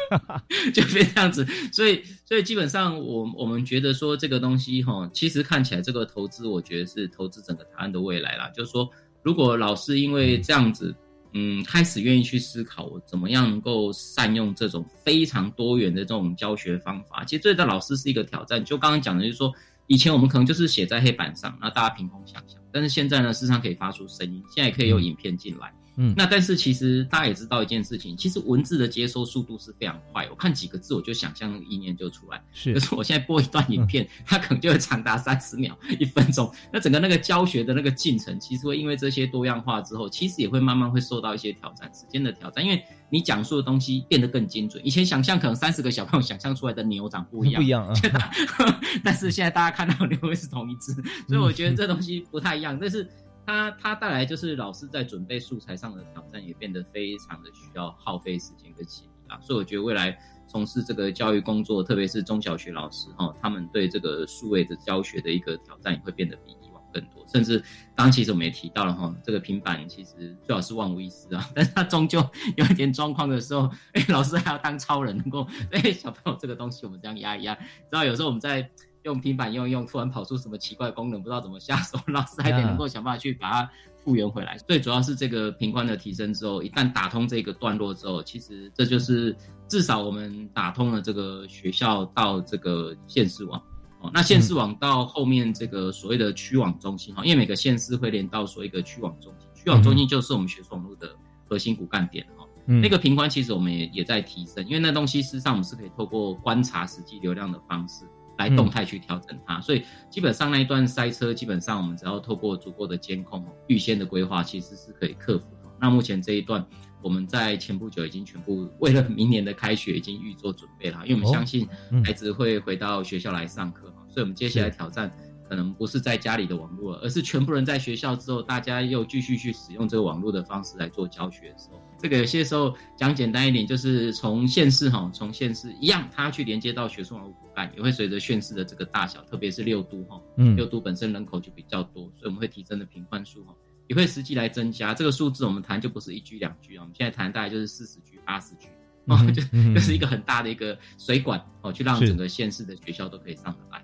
[0.75, 1.47] 就变这样子。
[1.73, 8.51] 所以，所以基本上，我我们觉得说这个东西哈，其实看起来这个投资，我觉得是投资整个台湾的未来啦。
[8.53, 8.91] 就是说，
[9.27, 10.95] 如果老师因为这样子，
[11.35, 18.65] 嗯，开始愿意去思考我怎么样能够善用这种非常多元的这种教学方法，其实对待老师是一个挑战。
[18.65, 19.53] 就刚刚讲的，就是说。
[19.89, 22.61] 以前我们可能就是写在黑板上，那大家凭空想象。
[22.73, 25.73] 但是现在呢，事实上可以发出声音，现在可以有影片进来。
[26.17, 30.27] 那但是其实大家也知道一件事情，其实文字的接收速度是非常快。
[30.31, 32.43] 我看几个字，我就想象那个意念就出来。
[32.53, 36.53] 是，可是我现在播一段影片，它可能就会长达三十秒、 一分钟。
[36.73, 42.83] 那整个那个教学的那个进程，其实会因为这些多样化之后，其实也会慢慢会受到一些挑战，时间的挑战，因为。
[43.09, 44.85] 你讲述的东西变得更精准。
[44.85, 47.95] 以前想象可能三十个小朋友想象出来的牛长不一样，不一样啊。
[49.05, 50.93] 但是现在大家看到牛会是同一只，
[51.29, 52.77] 所以我觉得这东西不太一样。
[52.81, 53.09] 但是
[53.47, 59.39] 它它带来就是老师在准备素材上的挑战也变得非常的需要耗费时间跟精力啊。
[59.41, 66.77] 所以我觉得未来从事这个教育工作，特别是中小学老师哈，他们对这个数位的教学的一个挑战也会变得比以往。
[66.93, 67.59] 更多，甚至
[67.95, 78.71] 刚刚其实我们也提到了哈，这个平板其实最好是万无一失啊，但是它终究有一点状况的时候，哎，老师还要当超人，能够哎小朋友这个东西我们这样压一压，知道有时候我们在
[79.07, 83.71] 用平板用一用，突然跑出什么奇怪功能，不知道怎么下手， 老师还得能够想办法去把它
[84.05, 84.59] 复原回来。
[84.67, 89.35] 最主要是这个频宽的提升之后，一旦打通这个段落之后，其实这就是
[89.69, 93.63] 至少我们打通了这个学校到这个县市网。
[94.01, 101.17] 哦那县市网到后面这个所谓的区网中心哈，因为每个县市会连到所谓一个区网中心，区网中心就是我们学术网络的
[101.49, 102.45] 核心骨干点哈。
[102.67, 108.05] 那个频宽其实我们也也在提升，因为那东西事实上我们是可以透过观察实际流量的方式
[108.39, 115.71] 来动态去调整它，所以基本上那一段塞车，基本上我们只要透过足够的监控、预先的规划，其实是可以克服的。
[115.81, 116.65] 那目前这一段。
[117.03, 121.69] 我们在前不久已经全部为了明年的开学已经预做准备了，因为我们相信
[122.05, 125.13] 孩子会回到学校来上课所以我们接下来挑战
[125.49, 143.55] 可能不是在家里的网络，而是全部人在学校之后，大家又继续去使用这个网络的方式来做教学的时候，这个有些时候讲简单一点，就是从县市哈，从县市一样，它去连接到学术网络骨干，也会随着县市的这个大小，特别是六都哈，嗯六都本身人口就比较多，所以我们会提升的贫困数哈。
[143.89, 148.67] 也会实际来增加这个数字，我们谈就不是一居两居啊，我们现在谈大概就是四十居、八十居
[149.05, 149.41] 哦，就
[149.73, 153.81] 就是一个很大的一个水管哦，去让整个县市的学校都可以上得来。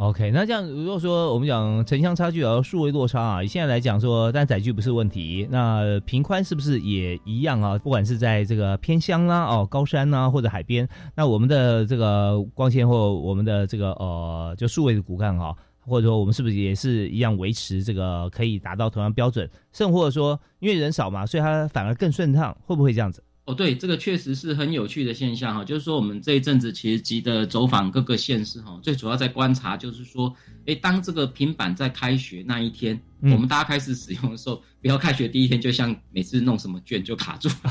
[0.00, 7.76] OK，那这样如果说我们讲城乡差距和数位落差啊，以现在来讲说，但载具不是问题，那频宽是不是也一样啊？
[7.76, 15.54] 不管是在这个偏乡啦、哦高山呐或者海边，那我们的这个光纤或我们的这个呃就数位的骨干哈。
[15.82, 19.48] 或者说，我们是不是也是一样维持这个可以达到同样标准？
[19.72, 23.22] 甚或者说，因为人少嘛，所以它反而更顺畅，会不会这样子？
[23.50, 25.64] 哦，对，这个确实是很有趣的现象哈。
[25.64, 30.34] 就是说，我们这一阵子其实急的走访各个县市哈，最主要在观察，就是说，
[30.66, 34.62] 哎，当这个平板在开学那一天，我们大家开始使用的时候。
[34.82, 37.50] 不要开学第一天就像每次弄什么卷就卡住，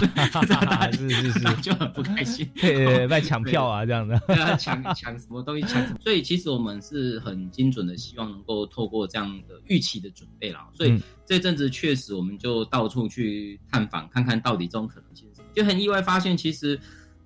[0.94, 2.48] 是是是，就很不开心。
[2.54, 4.16] 对，在抢票啊这样的，
[4.60, 5.84] 抢抢什么东西抢。
[6.02, 10.68] 所以其实我们是很精准的，希望能够透过这样的预期的准备啦。
[10.72, 15.28] 所以这阵子确实我们就到处去探访，看看到底这种可能性。
[15.56, 16.80] 就很意外发现，其实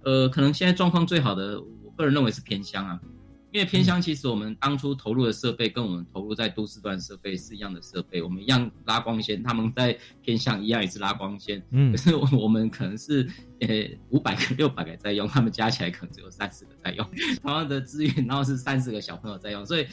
[0.04, 3.00] 呃，可能现在状况最好的，我个人认为是偏乡啊。
[3.52, 13.68] 因为偏乡其实我们当初投入的设备跟我们投入在都市端设备是一样的设备，我们一样拉光纤，他们在偏乡一样也是拉光纤，嗯，可是我们可能是呃
[14.10, 17.08] 五百个六百个在用，他们加起来可能只有三十个在用，
[17.44, 19.86] 同样的资源，然后是三十个小朋友在用，所以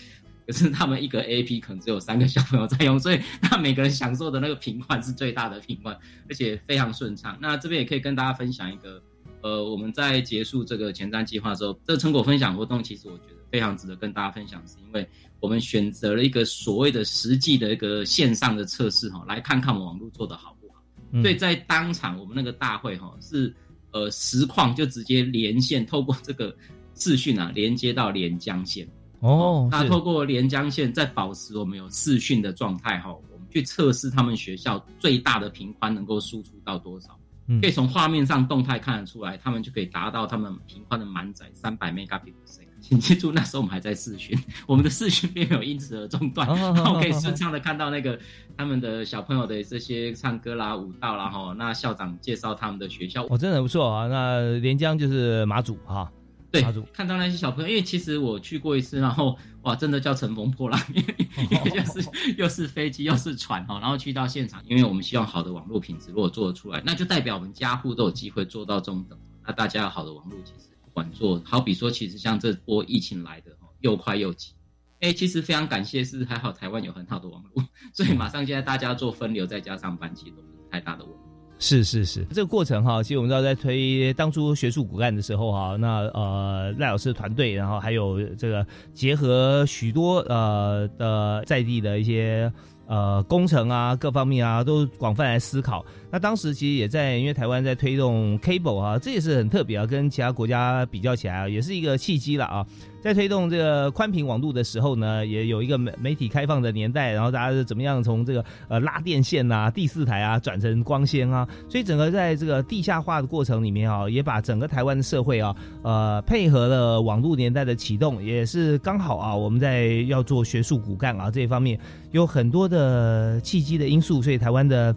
[0.51, 5.97] 可是他们一个 A P 可能只有三个小朋友在用，所以那每个人享受的那个频宽是最大的频宽，
[6.29, 7.39] 而且非常顺畅。
[7.41, 9.01] 那这边也可以跟大家分享一个。
[9.43, 20.83] 呃，我们在结束这个前瞻计划之后，这个成果分享活动，其实我觉得非常值得跟大家分享，是因为我们选择了一个所谓的实际的一个线上的测试哈，来看看我们网络做的好不好。
[21.23, 23.55] 所以在当场我们那个大会哈是
[23.93, 26.55] 呃实况就直接连线，透过这个
[26.95, 28.87] 视讯啊连接到连江县
[29.21, 37.17] 哦，那透过连江县在保持我们有视讯的状态哈，我们去测试他们学校最大的频宽能够输出到多少。
[37.61, 42.61] 可以从画面上动态看得出来，他们就可以达到他们频宽的满载三百 Mbps。
[42.81, 48.17] 请记住，那时候我们还在试训， 我们的试训并没有因此而中断， 然后可以顺畅的看到那个
[48.57, 51.53] 他们的小朋友的这些唱歌啦、舞蹈啦，哈。
[51.59, 54.07] 那校长介绍他们的学校，哦，真的很不错啊。
[54.07, 56.11] 那连江就是马祖哈。
[56.51, 69.17] 对，看到那些小朋友，因为其实我去过一次，然后哇，真的叫乘风破浪，因为就是 又是飞机又是船哈，然后去到现场，因为我们希望好的网络品质，如果做得出来，那就代表我们家户都有机会做到中等。
[69.47, 74.53] 那大家有好的网络，其实不管做好比说，其实像这波疫情来的又快又急，
[75.01, 81.20] 哎，其实非常感谢是还好台湾有很好的网络，所以马上现在大家做分流再加上班，其实都不是太大的问题。
[81.63, 92.51] 是是是，这个过程哈，其实我们知道在推当初学术骨干的时候哈，那呃赖老师的团队，然后还有这个结合许多呃的在地的一些
[92.87, 95.85] 呃工程啊各方面啊，都广泛来思考。
[96.11, 102.67] 那当时其实也在，因为台湾在推动 cable 啊，这也是很特别啊，跟其他国家比较起来啊，也是一个契机了啊。
[103.01, 121.81] 在推动这个宽频网络的时候呢，也有一个媒媒体开放的年代，然后大家是怎么样从这个呃拉电线呐、第四台啊转成光纤啊，所以整个在这个地下化的过程里面啊，也把整个台湾的社会啊，呃配合了网络年代的启动，也是刚好啊，我们在要做学术骨干啊这一方面
[122.11, 124.95] 有很多的契机的因素，所以台湾的。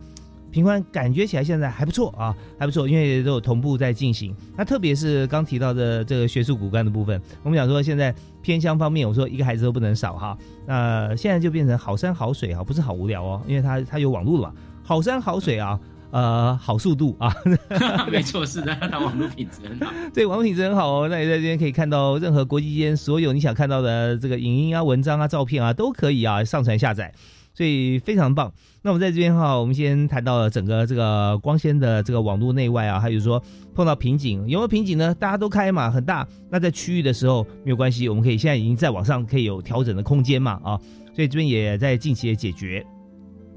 [0.54, 4.36] 平宽感觉起来现在还不错啊，还不错，因为都有同步在进行。
[4.56, 10.38] 那特别是刚提到的这个学术骨干的部分，我们讲说现在偏乡方面，我说一个孩子都不能少哈。
[10.68, 14.54] 那现在就变成好山好水啊，不是好无聊哦，因为它它有网络了嘛。
[14.84, 15.80] 好山好水啊，
[16.12, 17.36] 呃，好速度啊，
[18.12, 19.92] 没错，是的，它网络品质很好。
[20.14, 21.08] 对，网络品质很好哦。
[21.10, 27.12] 那你在这边可以看到任何国际间所有你想看到的这个影音啊、文章啊、照片啊，都可以啊上传下载。
[27.54, 28.52] 所以非常棒。
[28.82, 33.42] 那我们在这边哈，我们先谈到了整个这个光纤的这个网络内外啊，还有说
[33.74, 35.16] 碰到瓶颈有没有瓶颈呢？
[35.16, 36.28] 大家都开嘛，很大。
[36.50, 40.80] 那在区域的时候没有关系，我们可以现在已经在网上可以有调整的空间嘛啊，
[41.16, 42.86] 所以这边也在近期的解决。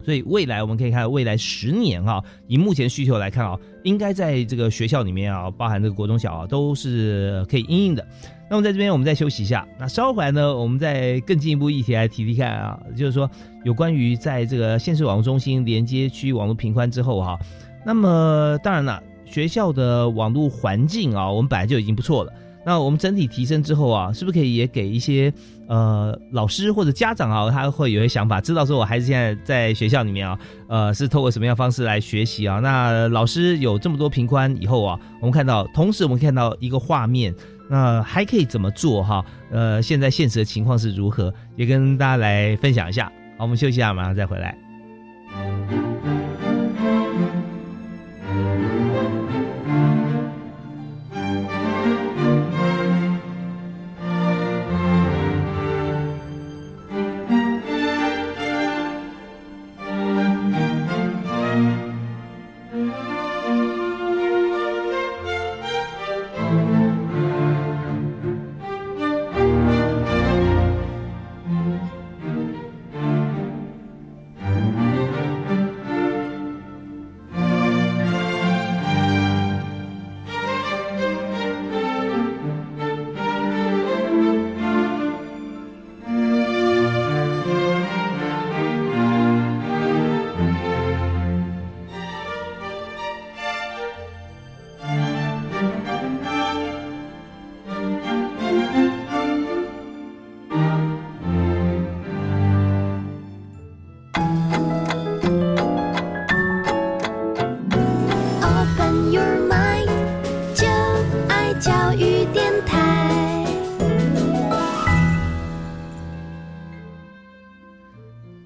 [0.04, 8.06] 所以未来我们可以看未来十年哈，以目前需求来看啊，应该在这个学校里面啊，包含这个国中小啊，都是可以应用的。
[8.48, 13.28] 那么在这边我们再休息一下，那稍后来呢，我们再更进一步议题来提提看啊，就是说
[13.64, 17.38] 有关于在这个县市网络中心连接区域网络频宽之后哈，
[17.84, 22.32] 那么当然了，学校的网络环境啊，我们本来就已经不错了。
[22.64, 25.32] 那我们整体提升之后啊，是不是可以也给一些
[25.68, 30.38] 呃老师或者家长啊，他会有些想法，知道说我孩子现在在学校里面啊，
[30.68, 32.58] 呃是透过什么样方式来学习啊？
[32.58, 37.32] 那老师有这么多频宽以后啊，我们看到，同时我们看到一个画面，
[37.68, 39.24] 那还可以怎么做哈？
[39.50, 41.32] 呃，现在现实的情况是如何？
[41.56, 43.10] 也跟大家来分享一下。
[43.36, 44.65] 好，我们休息一下，马上再回来。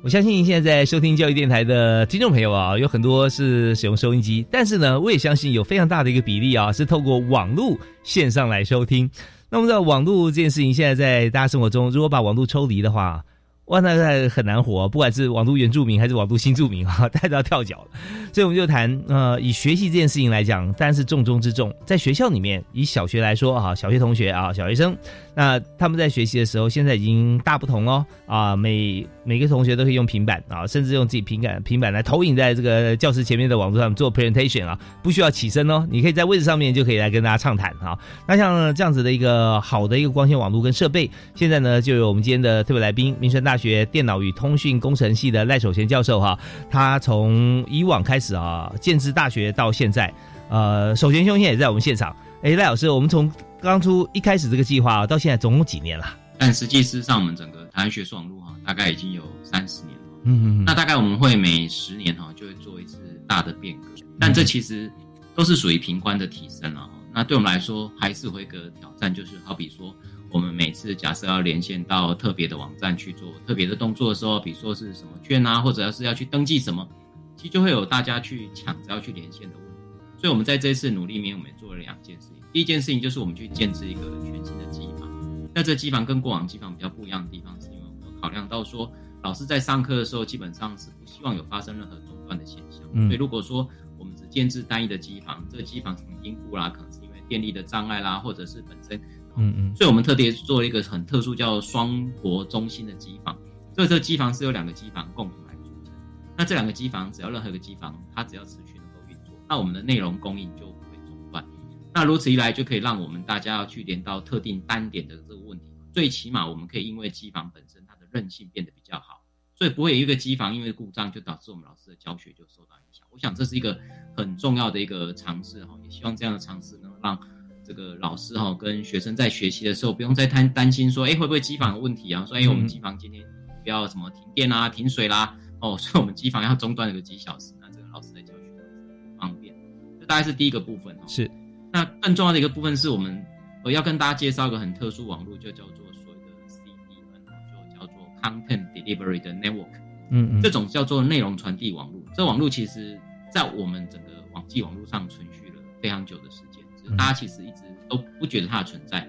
[0.03, 9.11] 我相信现在在收听教育电台的听众朋友啊，有很多是使用收音机，但是呢，我也相信有非常大的一个比例啊，是透过网络线上来收听。
[9.51, 13.23] 那么在网络这件事情，现在在大家生活中，如果把网络抽离的话，
[13.67, 18.01] 哇，那个很难活，不管是网络原住民还是网络新住民啊，大家都要跳脚了。
[18.33, 21.73] 所以我们就谈，呃，以学习这件事情来讲，当然是重中之重。
[21.87, 24.97] 在学校里面，以小学来说啊，小学同学啊，小学生，
[25.37, 37.97] 那他们在学习的时候，现在已经大不同哦啊，每每个同学都可以用平板啊，甚至用自己平板平板来投影在这个教室前面的网络上做 presentation 啊，不需要起身哦，你可以在位置上面就可以来跟大家畅谈啊。
[38.27, 46.39] 那像这样子的一个好的一个光纤网络跟设备，现在呢，就有我们今天的特别来宾，民生大学电脑与通讯工程系的赖守贤教授哈，
[46.71, 50.13] 他从以往开始啊，建制大学到现在，
[50.49, 52.17] 呃，守贤兄现在也在我们现场。
[52.43, 53.31] 哎，赖老师，我们从
[53.61, 56.07] 刚出一开始这个计划到现在总共几年了？
[56.39, 60.05] 但实际事实上，我们整个台湾学术网络哈，大概已经有三十年了。
[60.25, 60.65] 嗯嗯。
[60.65, 62.99] 那大概我们会每十年哈就会做一次
[63.29, 63.89] 大的变革，
[64.19, 64.91] 但这其实
[65.35, 66.89] 都是属于平观的提升了。
[67.13, 69.95] 那对我们来说，还是会一个挑战，就是好比说。
[70.31, 76.89] 我们每次假设要连线到特别的网站去做特别的动作的时候，比如说是什么券啊，或者要是要去登记什么，
[77.37, 79.72] 其实就会有大家去抢着要去连线的问题。
[80.16, 82.37] 所以，我们在这次努力里面，我们做了两件事情。
[82.53, 85.09] 第一件事情就是我们去建制一个全新的机房。
[85.55, 92.83] 那这机房跟过往机房比较不一样的地方，是因为我们考量到说，老师在上课的时候基本上是不希望有发生任何中断的现象。
[92.93, 93.68] 所以，如果说
[93.99, 96.89] 我们只建制单一的机房，这个机房什么因故啦，可能
[97.31, 99.01] 电力的障碍啦，或者是本身。
[99.37, 103.39] 嗯嗯，所以我们特别做了一个很特殊叫双国中心的机房，
[103.72, 105.95] 所以这个机房是由两个机房共同来组成。
[106.37, 111.47] 那这两个机房只要任何一个机房，它只要持续能够运作，那我们的内容供应就不会中断。
[111.95, 119.24] 那如此一来，就可以让我们大家要去连到特定单点的这个问题，最起码我们可以因为机房本身它的韧性变得比较好，
[119.55, 123.07] 所以不会有一个机房因为故障就导致我们老师的教学就受到影响。
[123.11, 123.78] 我想这是一个
[124.16, 127.19] 很重要的一个尝试哈，也希望这样的尝试能让。
[127.63, 132.27] 这个老师哈跟学生在学习的时候，不用再担担心说，哎，会不会机房有问题啊？
[132.27, 133.23] 说，哎，我们机房今天
[133.63, 139.55] 不要什么停电啦、停水啦，哦， 所以我们机房要中断个几小时，那这个老师在教学不方便。
[140.01, 141.05] 这大概是第一个部分哦。
[141.07, 141.31] 是。
[141.73, 143.25] 那更重要的一个部分是我们
[143.63, 149.71] 我要跟大家介绍一个很特殊网络，就叫做所谓的 CDN，就叫做 Content Delivery 的 Network。
[150.11, 150.43] 嗯嗯。
[150.43, 152.03] 这种叫做内容传递网络。
[152.17, 152.99] 这网络其实
[153.33, 156.50] 在我们整个网际网络上存续了非常久的时间。
[156.97, 159.09] 大家其实一直都不觉得它的存在。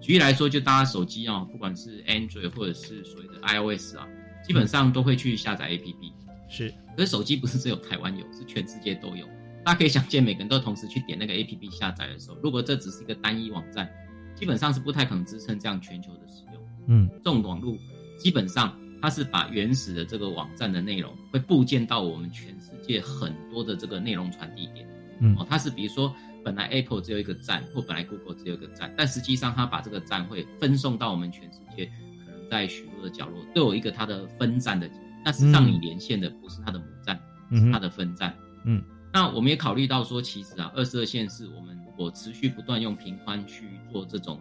[0.00, 4.08] 举例来说，就大家手机啊，不管是 Android 或者是所谓的 iOS 啊，
[4.44, 6.12] 基本上都会去下载 APP。
[6.48, 9.24] 是，可是手机不是只有台湾有，是全世界都有。
[9.64, 13.88] 大家可以想见，每个人都同时去点那个 APP 下载的时候，如果这只是一个单一网站，
[14.34, 16.62] 基本上是不太可能支撑这样全球的使用。
[16.88, 17.78] 嗯，这种网络
[18.18, 24.84] 基本上它是把原始的这个网站的内容会部件到我们全世界很多的这个内容传递点。
[25.20, 26.12] 嗯，哦，它是比如说。
[26.44, 31.86] 本来 Apple 只有一个站，或本来 Google 只有一个站，但实际上它把这个站会分送到我们全世界，
[32.26, 34.90] 可能在许多的角落都有一个它的分站的。
[35.24, 37.20] 那实际上你连线的不是它的母站，
[37.52, 38.34] 是它的分站。
[38.64, 38.82] 嗯，
[39.12, 44.40] 那我们也考虑到说，其实啊，二十二线是我们如果持续不断用频宽去做这种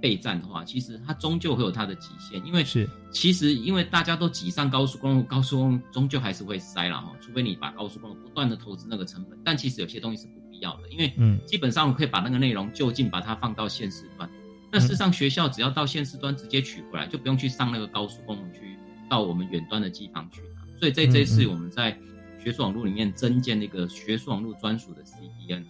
[0.00, 10.39] 备战的话，其实它终究会有它的极限，因为是其实因为大家都挤上高速公路，高速公路终究还是会塞了哈，除非你把高速公路不断的投资那个成本，但其实有些东西是不。
[10.60, 11.12] 要的，因为
[11.44, 14.28] 基本上我可以把那个内容就近把它放到现实端。
[14.72, 18.76] 那事实上，学校只要到现实端直接取回来，就不用去上那个高速公路去
[19.08, 20.62] 到我们远端的机房去拿。
[20.78, 21.98] 所以在这一次我们在
[22.38, 25.64] 学术网络里面增建那个学术网络专属的 CDN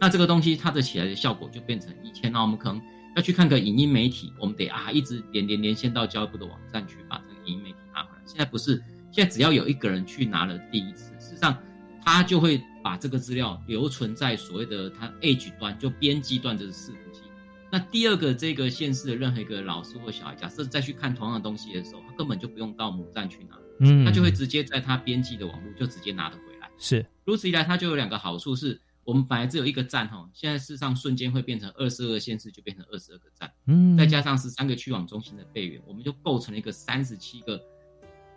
[0.00, 2.80] 那这个东西它的起来的效果就变成以前呢，我们可能
[3.16, 8.22] 要去看个影音媒体，我们得啊一直连连连线到教育部的网站去把这个影音媒体拿回来。
[8.24, 11.56] 现在不是，现在只要有一个人去拿了第一次，事实上。
[12.06, 17.22] 他就会把这个资料留存在所谓的它 Edge 端，就编辑端的伺服器。
[17.72, 26.70] 那第二个这个县市的任何一个老师或小孩，假设再去看同样的东西的时候，他根本就不用到母站去拿，嗯，他就会直接在他编辑的网络就直接拿得回来。
[26.78, 37.58] 是如此一来，它就有两个好处：是我们本来只有一个站哈，现在事实上瞬间会变成二十二个县市，就变成二十二个站，嗯，再加上十三个区网中心的备援，我们就构成了一个三十七个。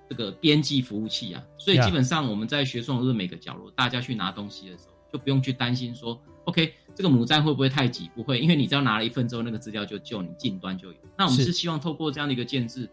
[0.09, 8.09] 这个编辑服务器啊，所以基本上我们在学送的每个角落，大家去拿东西的时候，就不用去担心说，OK，这个母站会不会太挤？
[8.15, 10.97] 不会，因为你只要拿了一份之后，那个资料就就你近端就有。
[11.17, 12.89] 那我们是希望透过这样的一个建制，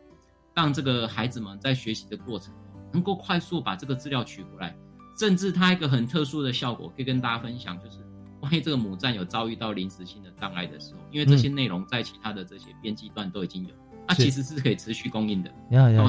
[0.54, 2.52] 让这个孩子们在学习的过程
[2.92, 4.76] 能够快速把这个资料取回来，
[5.18, 7.98] 甚至它一个很特殊的效果，可以跟大家分享，就是
[8.40, 13.74] 万一这个母站有遭遇到临时性的障碍的时候，因为这些内容在其他的这些编辑段都已经有。
[14.06, 15.50] 它其实是可以持续供应的，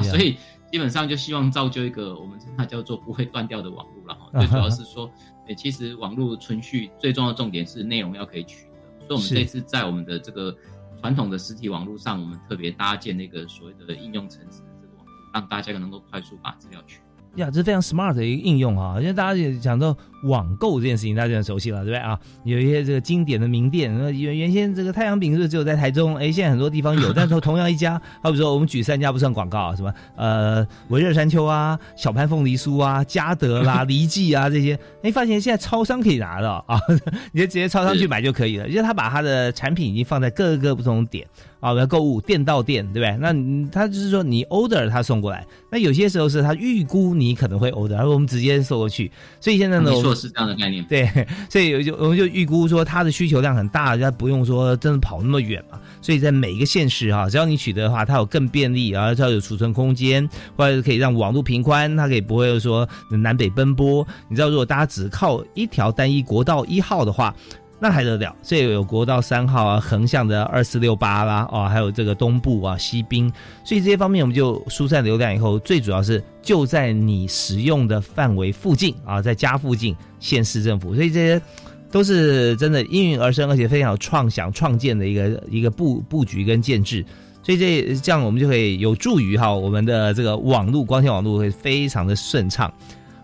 [0.02, 0.36] 所以
[0.70, 4.28] 基本上就希望造就一个我们它叫做不会断掉的网络了哈。
[4.38, 5.10] 最主要是说，
[5.48, 8.66] 诶，其实网络存续最重要的重点是内容要可以取
[9.08, 10.54] 得，所以我们这次在我们的这个
[11.00, 17.00] 传统的实体网络上，我们特别搭建那个所谓的应用层次的这个网络，让大家能够快速把资料取。
[17.36, 18.98] 呀，这是非常 smart 的一个应用啊！
[18.98, 19.94] 因为大家也讲到
[20.26, 22.18] 网购这件事情，大家就很熟悉了，对不对啊？
[22.44, 36.78] 有一些这个经典的名店，原原先这个太阳饼是只有在台中，哎，现在很多地方有，但是 同样一家，好比说我们举三家不算广告啊，什么呃维热山丘啊、小潘凤梨酥啊、嘉德啦、 黎记啊这些，哎，发现现在超商可以拿到啊，
[37.32, 41.26] 你就直接超商去买就可以了，因为他把他的产品已经放在各个不同点。
[41.58, 43.16] 啊，要购物店到店，对不对？
[43.16, 49.10] 那他就是说你 order 他送过来，那有些时候是他预估你可能会 order，然后我们直接送过去。
[49.40, 50.84] 所以现在呢，没错是这样的概念。
[50.84, 51.08] 对，
[51.48, 55.78] 所以就我们就预估说它的需求量很大，它不用说真的跑那么远嘛。
[56.02, 64.06] 所以在每一个县市哈，只要你取得的话，它有更便利，而且它有储存空间，或者可以让网络平宽，它可以不会说南北奔波。
[64.28, 67.34] 你知道，如果大家只靠一条单一国道一号的话。
[67.78, 68.34] 那还得了？
[68.42, 73.30] 这有国道三号啊，横向的二四六八啦，哦，还有这个东部啊，西滨，
[73.64, 81.42] 所以这些方面我们就疏散流量以后，最主要是就在你使用的范围附近啊，在家附近，县市政府，所以这些
[81.90, 87.04] 都是真的应运而生，而且非常有创想创建的一个一个布布局跟建制，
[87.42, 92.72] 所以这这样我们就可以有助于哈我们的这个网络光纤网络会非常的顺畅，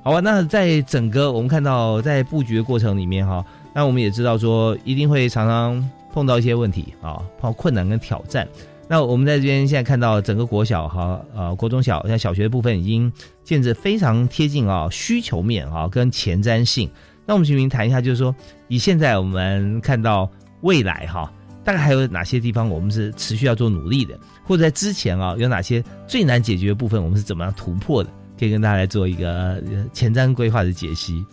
[0.03, 0.21] 好吧？
[0.21, 3.43] 那在整个我们看到在布局的过程里面哈。
[3.75, 8.47] 那我们也知道说，一定会常常碰到一些问题啊，碰到困难跟挑战。
[8.89, 13.11] 那我们在这边现在看到整个国小哈，呃，国中小像小学的部分已经
[13.43, 16.91] 建设非常贴近啊需求面啊跟前瞻性。
[17.25, 18.35] 那我们请您谈一下，就是说
[18.69, 21.33] 以现在我们看到未来哈，
[21.65, 28.11] 大概还有哪些地方我们是持续要做努力的，或者在之前啊有哪些最难解决的部分，我们是怎么样突破的？
[28.39, 29.63] 可以跟大家来做一个
[29.93, 31.25] 前瞻规划的解析。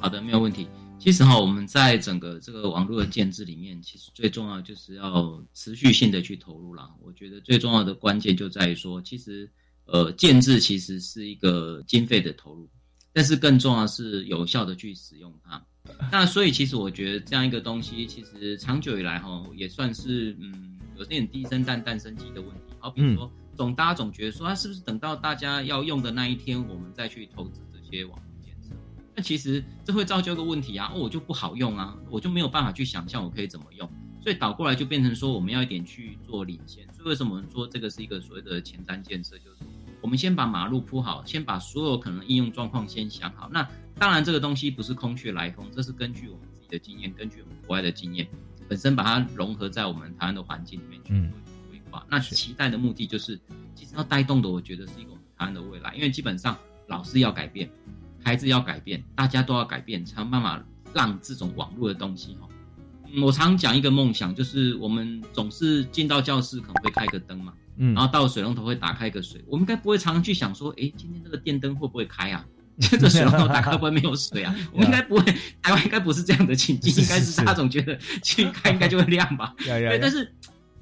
[0.00, 0.68] 好的，没有问题。
[1.04, 6.88] 其实哈，我们在整个这个网络的建制里面，其实最重要就是要持续性的去投入啦。
[7.02, 9.46] 我觉得最重要的关键就在于说，其实
[9.84, 12.66] 呃，建制其实是一个经费的投入，
[13.12, 15.62] 但是更重要是有效的去使用它。
[16.10, 22.72] 那所以其实我觉得这样一个东西，其实长久以来哈，也算是嗯，有点低生蛋蛋生鸡的问题。
[22.78, 28.18] 好，比如说总大家总觉得说，它是不是等到大家要用的那一天，我们再去投资这些网？
[29.16, 33.88] 那其实这会造就一个问题啊，哦，我就不好用啊，我就没有办法去想象我可以怎么用，
[34.20, 36.84] 所以倒过来就变成说我们要一点去做领先。
[36.92, 39.58] 所以为什么我们说这个是一个所谓的前瞻建设，就是
[40.00, 43.48] 我们先把马路铺好，先把所有可能应用状况先想好。
[43.52, 48.26] 那当然这个东西不是空穴来风，这是根据我们自己的经验，根据我们国外的经验，
[48.68, 51.10] 本身把它融合在我们台湾的环境里面去
[51.44, 52.04] 做规划。
[52.10, 53.38] 那期待的目的就是，
[53.76, 56.58] 其实要带动的，我觉得是一个我们台湾的未来，因为基本上
[56.88, 57.70] 老是要改变。
[58.24, 60.60] 孩子要改变，大家都要改变，才有办法
[60.94, 62.48] 让这种网络的东西哈。
[63.22, 72.44] 我常讲一个梦想，就是我们总是进到教室可能会开个灯嘛，嗯，然后到水龙头会打开一个水，我们应该不会常常去想说，哎，今天这个电灯会不会开啊？
[72.80, 74.52] 这水龙头打开会不会没有水啊？
[74.72, 75.22] 我们 应该不会，
[75.62, 79.54] 台湾应该不是这样的情境，应该是大家总觉得 去开应该就会亮吧？
[79.58, 80.32] 对，但是。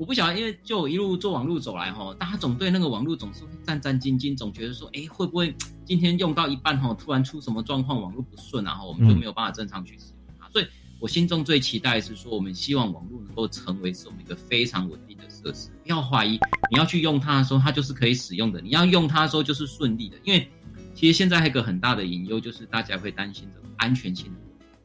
[0.03, 10.51] 我不晓得，因为就一路做网络走来哈，大家总对那个网络总是会战战兢兢，总觉得说，哎，会不会今天用到一半哈，突然出什么状况，网络不顺，然后我们就没有办法正常去使用它。
[10.51, 10.67] 所以
[10.99, 15.69] 我心中最期待是说，我们希望网络能够成为是我们一个非常稳定的设施。
[15.85, 16.33] 不要怀疑，
[16.73, 20.17] 你要去用它的时候，它就是可以使用的；你要用它的时候，就是顺利的。
[20.25, 20.51] 因为
[20.97, 24.33] 其实现在还有一个很大的隐忧，就是大家会担心的安全性。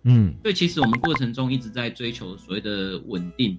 [0.03, 3.57] 嗯，所以其实我们过程中一直在追求所谓的稳定、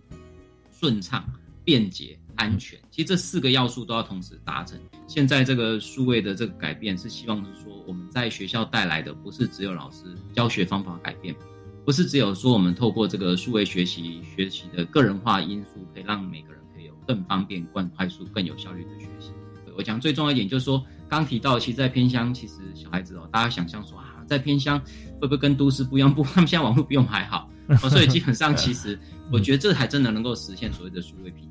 [0.71, 1.29] 顺畅。
[1.69, 4.81] 便捷、安全，其实这四个要素都要同时达成。
[5.07, 11.37] 现在这个数位的这个改变，是希望是说我们在学校带来的，不是只有老师教学方法改变，
[11.85, 19.31] 不是只有说我们透过这个数位学习学习的个人化因素，可以让每个人可以有更方便、更快速、更有效率的学习。
[19.77, 24.81] 我讲最重要一点就是说，刚提到，其实，在偏乡，其实小孩子哦，大家想象说啊，在偏乡
[25.21, 26.13] 会不会跟都市不一样？
[26.13, 27.51] 不，他们现在网络不用还好，
[27.91, 28.99] 所以基本上其实，
[29.31, 31.47] 我觉得这还真的能够实现所谓的数位平。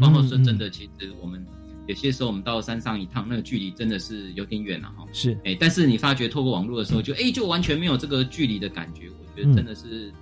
[0.00, 1.44] 然后说真的，其实我们
[1.86, 5.04] 有些时候我们到山上一趟，那个距离真的是有点远了哈。
[5.12, 9.08] 是，哎，但是你发觉透过网络的时候，就哎就完全没有这个距离的感觉。
[9.08, 10.12] 我觉得真的是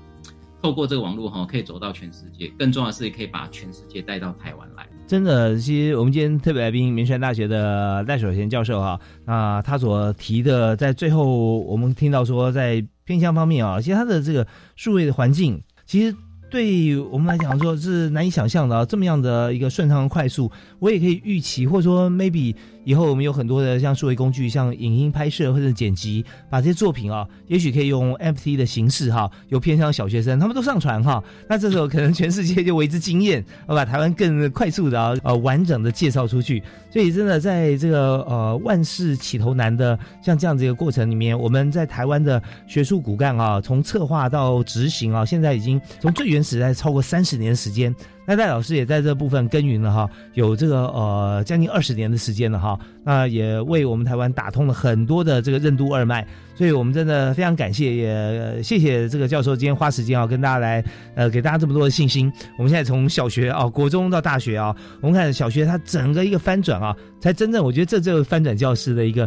[0.61, 2.49] 透过这个网络哈，可以走到全世界。
[2.59, 4.87] 更重要的是，可以把全世界带到台湾来。
[5.07, 16.17] 真的，其实我们今天特别来宾，民山大学的赖守贤教授哈，那他所提的，在最后我们听到说，在偏向方面啊，其实他的这个数位的环境，其实。
[16.51, 22.55] 对我们来讲说是难以想象的啊，这么样的一个顺畅快速，我也可以预期，或者说 maybe
[22.89, 36.63] 以后我们有很多的像数位工具，像影音拍摄或者剪辑，把这些作品啊，也许可以用 M T 的形式哈，有偏向小学生，他们都上传哈， 那这时候可能全世界就为之惊艳，我把台湾更快速的啊呃完整的介绍出去。
[36.91, 47.95] 所以真的在这个呃万事起头难的像这样子一个过程里面，我们在台湾的学术骨干啊，从策划到执行啊，现在已经从最原始在超过三十年时间。
[48.29, 52.79] 那戴老师也在这部分耕耘了哈，有这个呃将近二十年的时间了哈。
[53.03, 62.31] 那也为我们台湾打通了很多的这个任督二脉，所以我们真的非常感谢，也谢谢这个教授今天花时间啊跟大家来呃给大家这么多的信心。
[62.59, 69.27] 我们现在从小学啊、国中到大学啊，我们看小学它整个一个翻转啊，才真正我觉得这就是翻转教师的一个。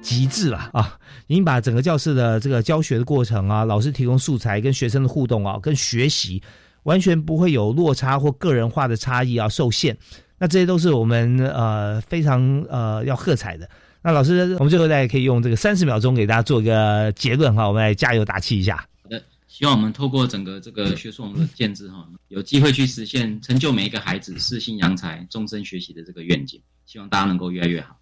[0.00, 0.96] 极致了啊！
[1.26, 6.40] 已经把整个教室的这个教学的过程啊，老师提供素材跟学生的互动啊，跟学习
[6.84, 9.96] 完全不会有落差或个人化的差异啊受限。
[10.38, 13.68] 那这些都是我们呃非常呃要喝彩的。
[14.02, 18.76] 那老师，我们最后再可以用这个三十秒钟给大家做一个结论哈，我们来加油打气一下。
[19.02, 26.60] 好的，希望我们透过整个这个学术网络的建制哈，有机会去实现成就每一个孩子四性扬才、终身学习的这个愿景。
[26.86, 27.98] 希望大家能够越来越好。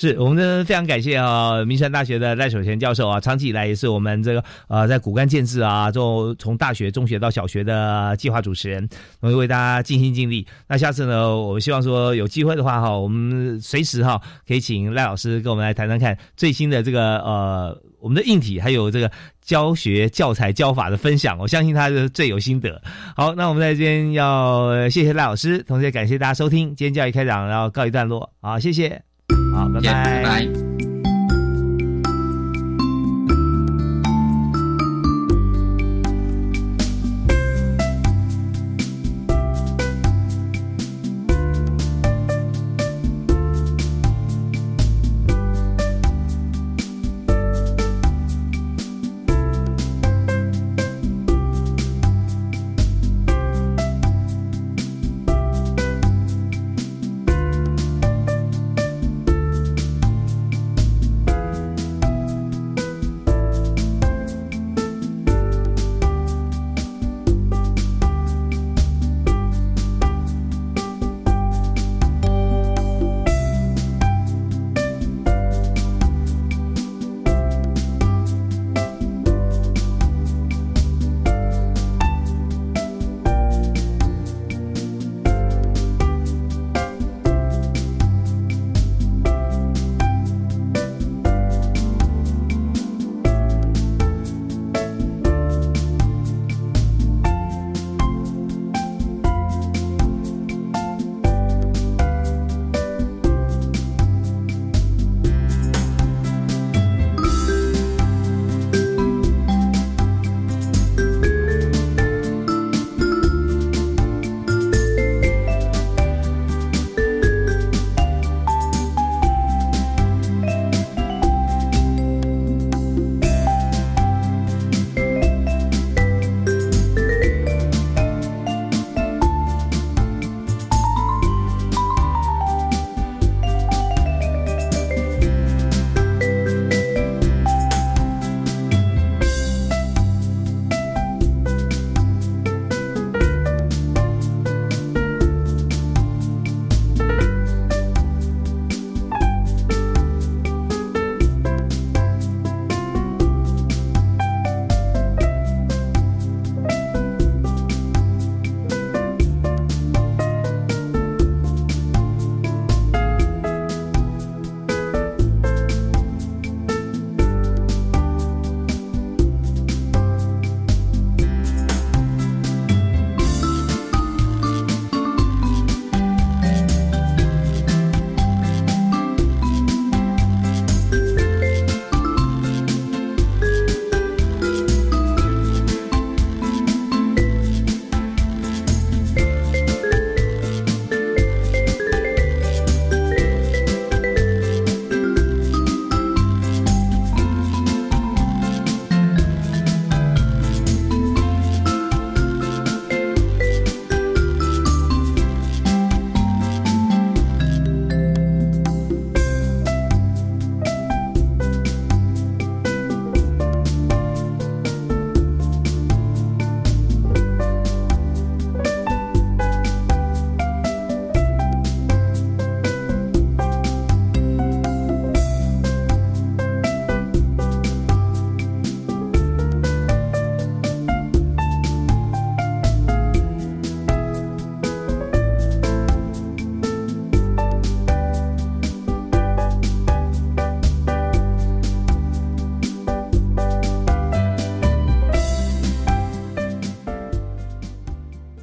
[0.00, 8.88] 是我们的非常感谢啊，明山大学的赖守贤教授啊，长期以来也是我们这个呃在骨干建制啊，就从大学、中学到小学的计划主持人，
[9.18, 10.46] 我会为大家尽心尽力。
[10.68, 19.10] 那下次呢，我希望说有机会的话哈，我们随时哈可以请赖老师跟我们来谈谈看最新的这个呃我们的硬体，还有这个
[19.42, 22.80] 教学教材教法的分享，我相信他是最有心得。
[23.16, 28.32] 好，那我们在这边要谢谢赖老师，同时也感谢大家收听今天教育开讲，然后告一段落。
[28.40, 29.07] 好，谢谢。
[29.52, 30.04] 好，拜拜。
[30.04, 30.97] 拜拜。